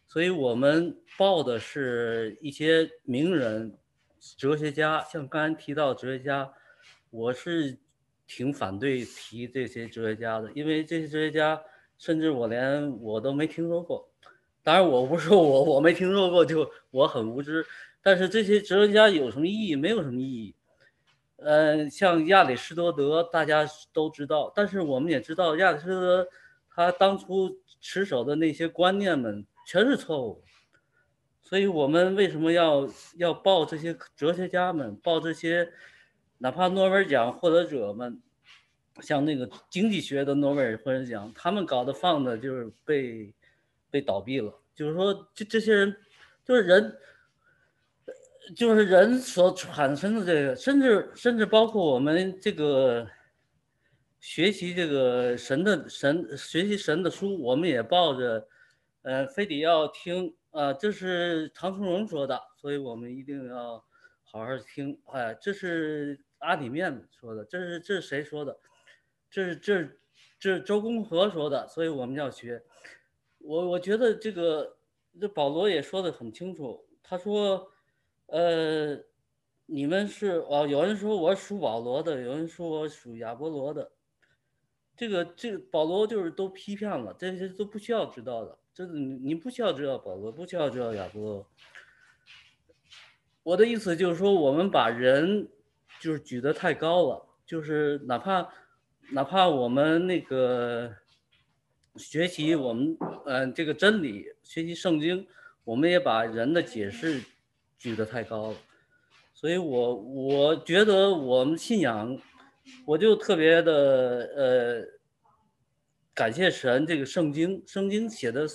[0.07, 3.77] 所以我们报的是一些名人、
[4.37, 6.53] 哲学家，像刚才提到哲学家，
[7.09, 7.77] 我是
[8.25, 11.61] 挺反对提这些哲学家的，因为这些哲学家，
[11.97, 14.09] 甚至我连我都没听说过。
[14.63, 17.65] 当然，我不是我我没听说过就我很无知，
[18.01, 19.75] 但是这些哲学家有什么意义？
[19.75, 20.55] 没有什么意义。
[21.35, 26.29] 呃，像亚里士多德，大家都知道，但是我们也知道，亚里士多德
[26.69, 30.43] 他当初持守的那些观念们全是错误。
[31.41, 35.71] 所以，我们为什么要要报这些哲学家们，报这些
[36.37, 38.21] 哪怕诺贝尔奖获得者们，
[39.01, 43.33] 像那个经济学的诺贝尔获得奖，他们搞的放的就是被
[43.89, 44.53] 被倒闭了。
[44.75, 45.95] 就是说，这这些人
[46.45, 46.97] 就是人。
[48.55, 53.07] 就是人所产生的这个，甚至甚至包括我们这个
[54.19, 58.47] 学习这个神的神学习神的书，我们也抱着，
[59.03, 63.83] 呃，非得要听啊，这是唐崇荣说的，所以我们一定要
[64.23, 64.99] 好好听。
[65.05, 68.57] 哎，这是阿里面说的，这是这是谁说的？
[69.29, 69.83] 这是这
[70.39, 72.63] 这是周公和说的，所以我们要学。
[73.37, 74.77] 我我觉得这个
[75.19, 77.71] 这保罗也说的很清楚，他说，
[78.31, 78.97] 呃，
[79.65, 83.91] 你们是哦，有人说我属保罗的，有人说我属亚波罗的。
[84.95, 88.57] 这个这个保罗就是都批判了，这些都不需要知道的。
[88.73, 91.47] 这是你你不需要知道保罗，不需要知道亚波罗。
[93.43, 95.47] 我的意思就是说，我们把人
[96.01, 98.49] 就是举得太高了，就是哪怕
[99.11, 100.93] 哪怕我们那个
[101.95, 105.25] 学习我们嗯这个真理，学习圣经，
[105.63, 107.23] 我们也把人的解释
[107.79, 108.57] 举得太高了。
[109.33, 112.15] 所以我我觉得我们信仰。
[112.85, 114.85] 我就特别的呃，
[116.13, 118.47] 感谢神，这个圣经，圣经写的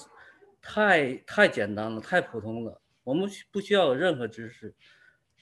[0.63, 2.81] 太太简单了，太普通了。
[3.03, 4.73] 我们不需要有任何知识，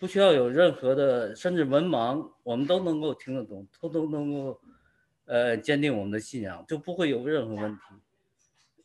[0.00, 4.58] 不需要有任何的，甚至文盲，我们都能够听得懂，都都能够
[5.26, 7.80] 呃坚定我们的信仰，就不会有任何问题。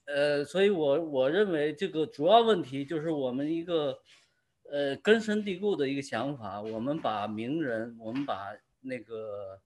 [0.07, 3.97] 呃，所以我我认为这个主要问题就是我们一个
[4.71, 9.59] 呃根深蒂固的一个想法，我们把名人，我们把那个。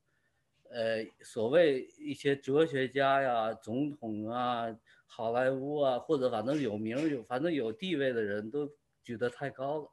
[0.73, 4.73] 呃，所谓一些哲学家呀、总统啊、
[5.05, 8.71] 好莱坞啊，或者反正有名有反正有地位的人都
[9.03, 9.89] 举得太高了，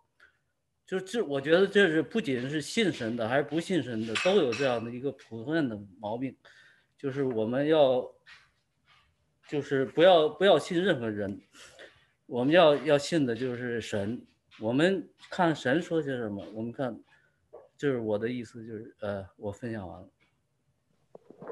[0.86, 6.36] 就这，我觉得这是不仅是信神的，还是不信神的，都有这样的一个普遍的毛病，
[6.96, 8.08] 就是我们要，
[9.48, 11.40] 就是不要不要信任何人，
[12.26, 14.24] 我们要要信的就是神，
[14.60, 16.98] 我们看神说些什么，我们看，
[17.76, 20.08] 就是我的意思，就是呃，我分享完了。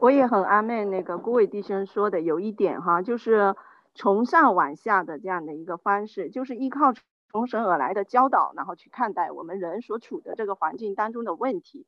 [0.01, 3.55] 我也很安慰那个顾伟弟兄说的，有一点哈，就是
[3.95, 6.93] 从上往下的这样的一个方式，就是依靠
[7.31, 11.87] 从神而来的教导，然后去看待我们人所处的这个环境当中的问题。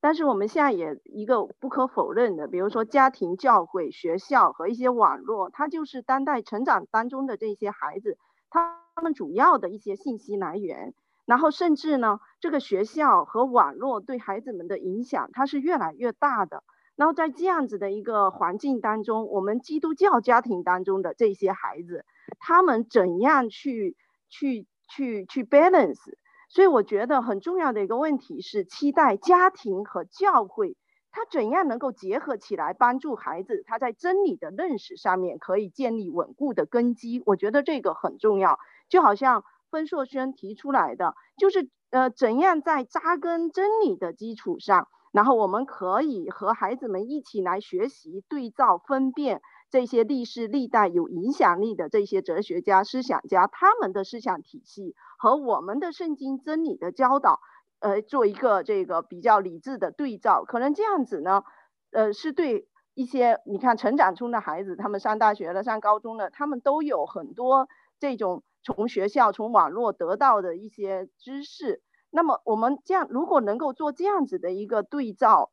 [0.00, 8.18] 但是我们现在也一个不可否认的，比如说家庭、教会、学校和一些网络，它就是当代成长当中的这些孩子，
[8.50, 10.92] 他他们主要的一些信息来源。
[11.24, 16.64] 然后甚至呢，这个学校和网络对孩子们的影响，它是越来越大的。
[16.96, 22.04] 然后在这样子的一个环境当中，我们基督教家庭当中的这些孩子，
[22.40, 23.96] 他们怎样去
[24.28, 26.00] 去去去 balance？
[26.48, 30.76] 所以我觉得很重要的一个问题是，期待家庭和教会，
[31.12, 37.22] 他怎样能够结合起来，帮助孩子他在真理的认识上面可以建立稳固的根基。
[37.26, 38.58] 我觉得这个很重要。
[38.88, 44.88] 就好像分硕轩提出来的，就是呃，怎样在扎根真理的基础上。
[45.10, 57.40] 然后我们可以和孩子们一起来学习、对照、分辨这些历史历代有影响力的这些哲学家、思想家他们的思想体系和我们的圣经真理的教导，
[57.80, 60.44] 呃，做一个这个比较理智的对照。
[60.44, 61.42] 可能这样子呢，
[61.90, 67.66] 呃，是对一些你看成长中的孩子，他们上大学了、上高中了，他们都有很多
[67.98, 71.82] 这种从学校、从网络得到的一些知识。
[72.10, 75.50] 那么我们这样，如果能够做这样子的一个对照，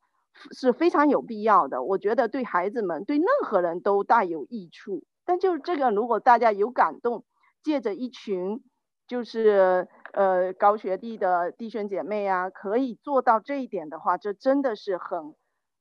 [0.51, 1.83] 是非常有必要的。
[1.83, 5.03] 我觉得对孩子们，对任何人都大有益处。
[5.25, 7.25] 但就是这个，如果大家有感动，
[7.63, 8.63] 借着一群
[9.07, 15.35] 就是呃高学历的弟兄姐妹啊，可以做到这一点的话，这真的是很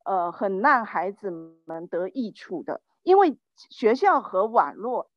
[0.04, 1.30] 呃很让孩子
[1.66, 2.80] 们得益处的。
[3.02, 3.38] 因为
[3.70, 5.10] 学校和网络，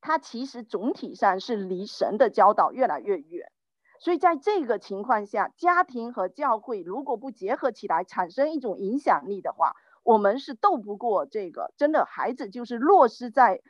[0.00, 3.50] 它其实总体上是离神的教导越来越远。
[4.00, 11.72] 所以在这个情况下，家庭和教会如果不结合起来，产生一种影响力的话，我们是斗不过这个。
[11.76, 13.60] 真的，孩子就是落实在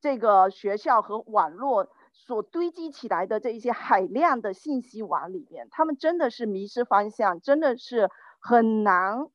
[0.00, 8.10] 这个学校和网络所堆积起来的这一些海量的信息网里面，他们真的是迷失方向，真的是
[8.40, 9.26] 很难。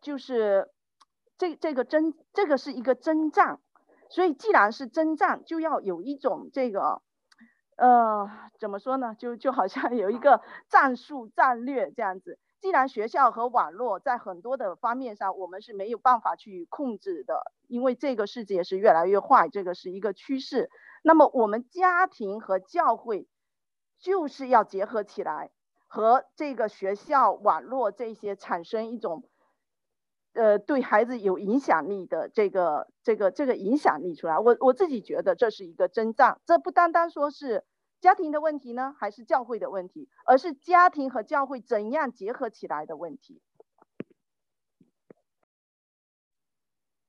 [0.00, 0.70] 就是
[1.36, 3.60] 这这个真，这个是一个征战。
[4.14, 7.02] 所以既然是征战，就要有一种这个。
[7.76, 8.30] 呃，
[8.60, 9.16] 怎么说呢？
[9.18, 12.38] 就就好像有一个战术战略这样子。
[12.60, 20.70] 既然学校和网络在很多的方面上，我们是没有办法去控制的，因为这个世界是越来越坏，这个是一个趋势。
[21.02, 23.26] 那么我们家庭和教会
[23.98, 25.50] 就是要结合起来，
[25.88, 29.24] 和这个学校、网络这些产生一种。
[30.34, 37.64] 呃，对孩子有影响力的这个、这个、这个影响力出来，我我自己觉得这是一个征兆，这不单单说是
[38.00, 43.40] 家庭的问题呢，还是教会的问题，而是家庭和教会怎样结合起来的问题。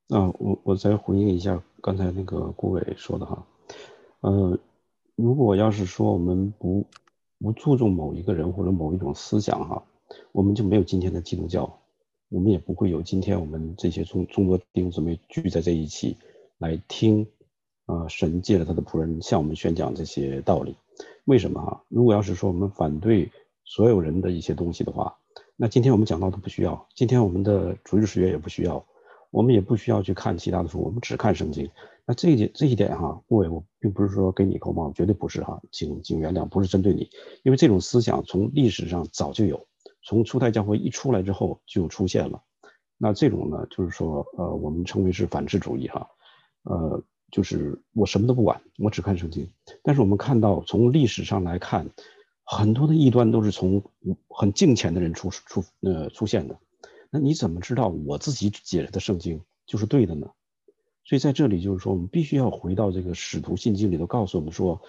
[0.09, 3.47] 啊，我我再回应一下刚才那个顾伟说的哈，
[4.21, 4.59] 呃，
[5.15, 6.85] 如果要是说我们不
[7.39, 9.83] 不注重某一个人或者某一种思想哈，
[10.31, 11.79] 我们就没有今天的基督教，
[12.29, 16.17] 我们也不会有今天我们这些众众多弟兄姊妹聚在这一起
[16.57, 17.27] 来听，
[17.85, 20.75] 啊，神借了他的仆人向我们宣讲这些道理。
[21.25, 21.83] 为什么哈？
[21.87, 23.31] 如果要是说我们反对
[23.63, 25.17] 所有人的一些东西的话，
[25.55, 28.83] 那今天我们讲到都不需要，今天我们的主日学也不需要，
[29.29, 31.69] 我们也不需要去看其他的书，我们只看圣经。
[32.07, 37.09] 那这一点这一点哈，各位我并不是说给你扣帽，绝对不是哈，请请原谅，不是针对你，
[37.43, 39.65] 因为这种思想从历史上早就有，
[40.05, 42.41] 从初代教会一出来之后就出现了。
[42.97, 46.07] 那这种呢，就是说呃，我们称为是反智主义哈，
[46.63, 47.03] 呃。
[47.31, 49.51] 就是我什么都不管，我只看圣经。
[49.83, 51.89] 但是我们看到，从历史上来看，
[52.43, 53.83] 很多的异端都是从
[54.29, 56.57] 很敬虔的人出出呃出现的。
[57.09, 60.29] 那你怎么知道我自己解释的圣经就是对的呢？
[61.03, 64.81] 所以在这里就是说，我们必须要回到这个使徒信经里头，告诉我们说，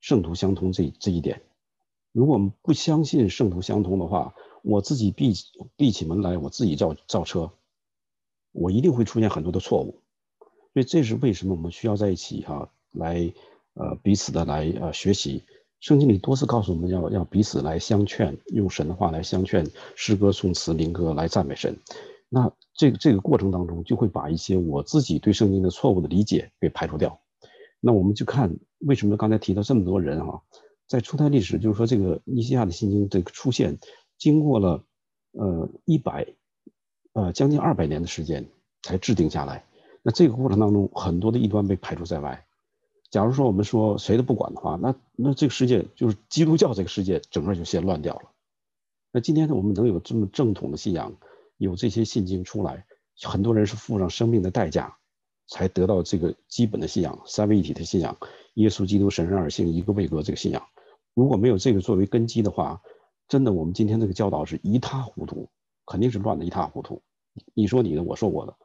[0.00, 1.42] 圣徒相通这这一点。
[2.12, 5.34] 如果我们不相信圣徒相通的话，我自己闭
[5.76, 7.50] 闭起门来，我自己造造车，
[8.52, 9.98] 我一定会出现很多的错误。
[10.72, 13.32] 所以这是为什么我们需要在一起哈，来
[13.74, 15.42] 呃彼此的来呃学习。
[15.80, 19.66] 圣经里多次告诉我们要要彼此来相劝，用神的话来相劝，
[19.96, 21.76] 诗歌、颂词、灵歌来赞美神。
[22.28, 27.18] 那这个这个过程当中，就会把一些我自己对圣经的错误的理解给排除掉。
[27.80, 30.40] 那我们就看为什么刚才提到这么多人哈，
[30.92, 33.78] 在初代历史，就是说这个尼西亚的信经这个出现，
[34.18, 34.84] 经过了
[35.30, 36.34] 呃一百
[37.14, 38.46] 呃将近二百年的时间
[38.82, 39.64] 才制定下来。
[40.02, 42.44] 那这个过程当中，很多的异端被排除在外。
[43.10, 48.30] 假如说我们说谁都不管的话，那那这个世界就是基督教这个世界整个就先乱掉了。
[49.10, 51.14] 那今天呢，我们能有这么正统的信仰，
[51.56, 52.84] 有这些信经出来，
[53.22, 54.94] 很多人是付上生命的代价，
[55.46, 58.14] 才得到这个基本的信仰——三位一体的信仰，
[58.54, 60.62] 耶稣基督神人二性一个位格这个信仰。
[61.14, 62.82] 如果没有这个作为根基的话，
[63.28, 65.48] 真的我们今天这个教导是一塌糊涂，
[65.86, 67.02] 肯定是乱的一塌糊涂。
[67.54, 68.56] 你说你的，我说我的。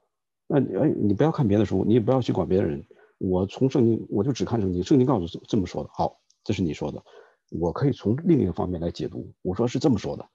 [0.47, 2.85] 那哎，你不要看别的书，你也不要去管别的人。
[3.17, 4.83] 我从圣经，我就只看圣经。
[4.83, 7.03] 圣经告诉这么说的，好，这是你说的。
[7.49, 9.33] 我可以从另一个方面来解读。
[9.41, 10.27] 我说是这么说的，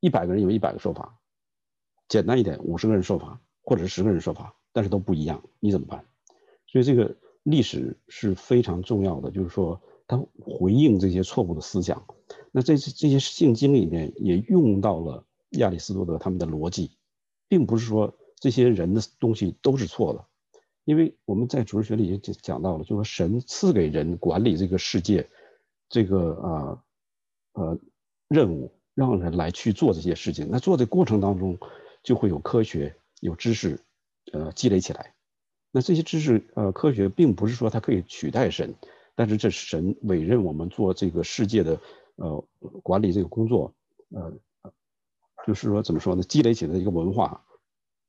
[0.00, 1.18] 一百个人有一百个说法，
[2.08, 6.04] 简单一点，五十个人说法，或者是十个人说法，但是都不一样，你怎么办？
[6.66, 12.04] 所以这个历史是非常重要的，就是说他回应这些错误的思想。
[12.50, 16.90] 那这这些圣经里面也用到了亚里士多德他们的逻辑，
[17.46, 18.12] 并不是说。
[18.40, 20.24] 这些人的东西都是错的，
[20.84, 25.28] 因为我们在主日学里已经讲到了，就说神赐给人管理这个世界，
[25.88, 26.84] 这个啊
[27.54, 27.76] 呃
[28.28, 30.46] 任务，让人来去做这些事情。
[30.52, 31.58] 那做的过程当中，
[32.04, 33.80] 就会有科学、有知识，
[34.30, 35.14] 呃积累起来。
[35.72, 38.72] 那这些知识呃科学，并不是说它可以取代神，
[39.18, 41.80] 但是这神委任我们做这个世界的
[42.14, 42.44] 呃
[42.84, 43.74] 管理这个工作，
[44.10, 44.32] 呃
[45.44, 46.22] 就是说怎么说呢？
[46.22, 47.44] 积累起来的一个文化。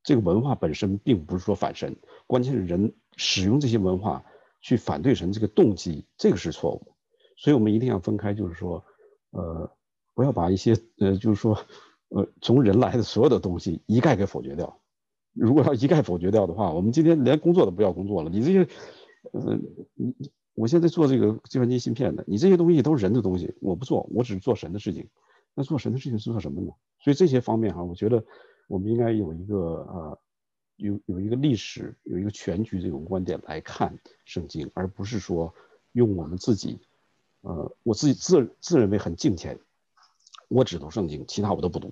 [0.04, 4.24] 这个文化本身并不是说反神，关键是人使用这些文化
[4.62, 6.94] 去反对神这个动机，这个是错误。
[7.38, 8.86] 所以我们一定要分开，就是说，
[9.32, 9.68] 呃，
[10.14, 11.58] 不要把一些呃，就是说，
[12.10, 14.80] 呃，从人来的所有的东西一概给否决掉。
[15.34, 18.30] 如果要一概否决掉的话，我们今天连工作都不要工作了。
[18.30, 18.68] 你这些，
[19.32, 19.58] 呃，
[19.96, 20.14] 你
[20.54, 25.08] 我现在做这个计算机芯片的，你这些东西都是人的东西，我不做，我只是做神的事情。
[25.56, 26.72] 那做神的事情是做什么呢？
[27.00, 28.24] 所以这些方面哈，我觉得。
[28.70, 30.20] 我们应该有一个呃，
[30.76, 35.52] 有有一个历史，有一个全局这种观点来看圣经，而不是说
[35.94, 36.78] 用我们自己，
[37.42, 39.60] 呃，我自己自自认为很敬虔，
[40.50, 41.92] 我只读圣经，其他我都不读，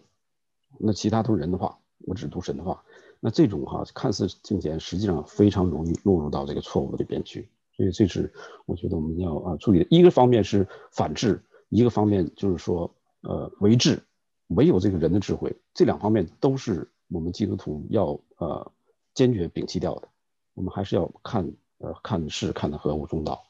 [0.77, 2.83] 那其他都是人的话，我只读神的话，
[3.19, 7.49] 那这种哈看似敬虔，实际上非常容易落入到这个错误的里边去。
[7.77, 8.33] 所以这是
[8.65, 9.87] 我觉得我们要啊处理的。
[9.89, 14.03] 一个方面是反智，一个方面就是说呃为智。
[14.51, 18.71] 唯有这个人的智慧，这两方面都是我们基督徒要呃
[19.13, 20.07] 坚决摒弃掉的。
[20.53, 23.43] 我们还是要看呃看事看的合乎中道。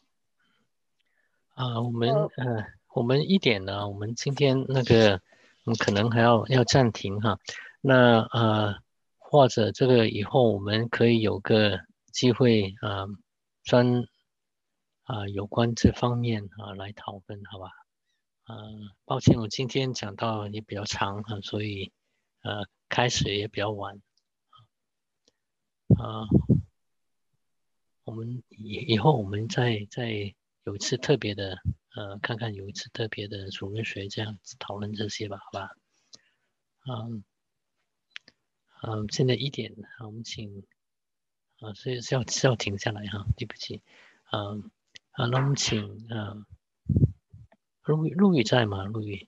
[1.54, 5.22] 啊，我们呃我们一点呢，我们今天那个
[5.66, 7.38] 我们可能还要要暂停哈。
[7.80, 8.74] 那呃
[9.20, 11.80] 或者这个以后我们可以有个
[12.12, 13.06] 机会啊
[13.64, 14.04] 专
[15.08, 17.72] 啊有关这方面啊来讨论，好吧？
[18.44, 18.56] 啊，
[19.06, 21.94] 抱歉，我今天讲到也比较长哈，所以
[22.42, 24.02] 呃开始也比较晚
[25.98, 26.28] 啊。
[28.04, 30.36] 我们以以后我们再再
[30.66, 31.58] 有一次特别的
[31.96, 35.70] 呃，看看有一次特别的主日学这样子讨论这些吧，好吧？
[36.86, 37.24] 嗯
[38.82, 39.74] 嗯，现在一点，
[40.04, 40.66] 我们请
[41.60, 43.82] 啊，所以是要是要停下来哈，对不起，
[44.34, 44.70] 嗯。
[45.18, 46.38] 啊，那我们请啊，
[47.85, 48.84] 陆宇陆宇在吗？
[48.84, 49.27] 陆宇。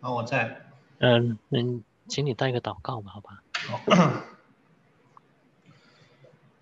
[0.00, 0.70] 啊，我在。
[1.00, 1.60] 嗯，那
[2.08, 3.42] 请你带个祷告吧，好吧。
[3.52, 4.22] 好。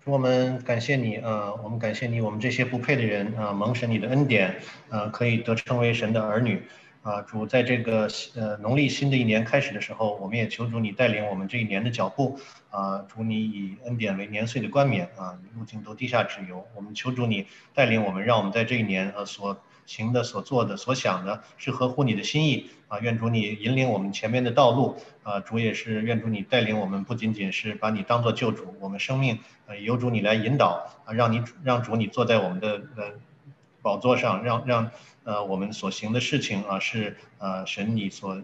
[0.03, 6.67] 我们感谢你，呃，我们感谢你，我们这些不配的人，啊，蒙神你的恩典，呃，可以得称为神的儿女。
[7.05, 12.39] 啊，主在这个呃农历新的一年开始的时候，我们也求主你带领我们这一年的脚步。
[12.71, 16.65] 啊，主你以恩典为年岁的冠冕，啊，路径都地下之油。
[16.73, 17.45] 我们求主你
[17.75, 19.55] 带领我们，让我们在这一年呃所
[19.85, 22.71] 行的、所做的、所想的，是合乎你的心意。
[22.87, 24.97] 啊，愿主你引领我们前面的道路。
[25.21, 29.37] 啊，主也是愿主你带领我们，不仅仅是把你当做救主，我们生命
[29.67, 30.91] 呃由主你来引导。
[31.05, 33.13] 啊，让你让主你坐在我们的呃
[33.85, 34.91] 宝座上，让让。
[35.25, 38.39] 呃，我们所行的事情啊，是呃神你所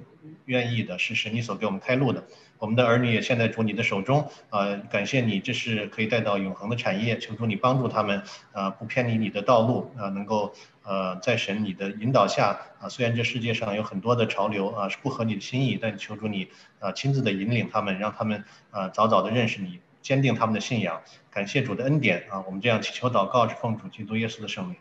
[0.45, 2.23] 愿意的，是神你所给我们开路的。
[2.57, 7.19] 我们的儿女也现在主你的手中，呃，感谢你，这是可以带到永恒的产业。
[7.19, 8.23] 求主你帮助他们，
[8.53, 10.51] 呃，不偏离你的道路，啊，能够
[10.81, 16.47] 呃在神你的引导下，啊，虽然这世界上有很多的潮流啊是不合你的心意，但求主你
[16.79, 20.99] 啊亲自的引领他们，让他们啊早早的认识你，坚定他们的信仰。
[21.29, 24.75] 感谢主的恩典啊，我们这样祈求祷告是奉主基督耶稣的圣名。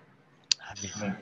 [0.71, 1.17] 阿门。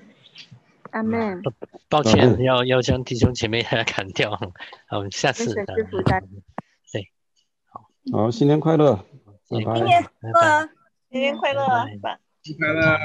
[0.90, 1.42] 阿门。
[1.88, 4.30] 抱歉，要要将弟兄姐妹砍掉。
[4.86, 5.46] 好，下次。
[5.46, 6.20] 谢谢师傅在。
[6.92, 7.10] 对，
[7.66, 9.04] 好，好，新年快乐，
[9.48, 9.86] 新年快乐，
[11.10, 11.86] 新年快乐，
[12.42, 12.98] 新年快乐。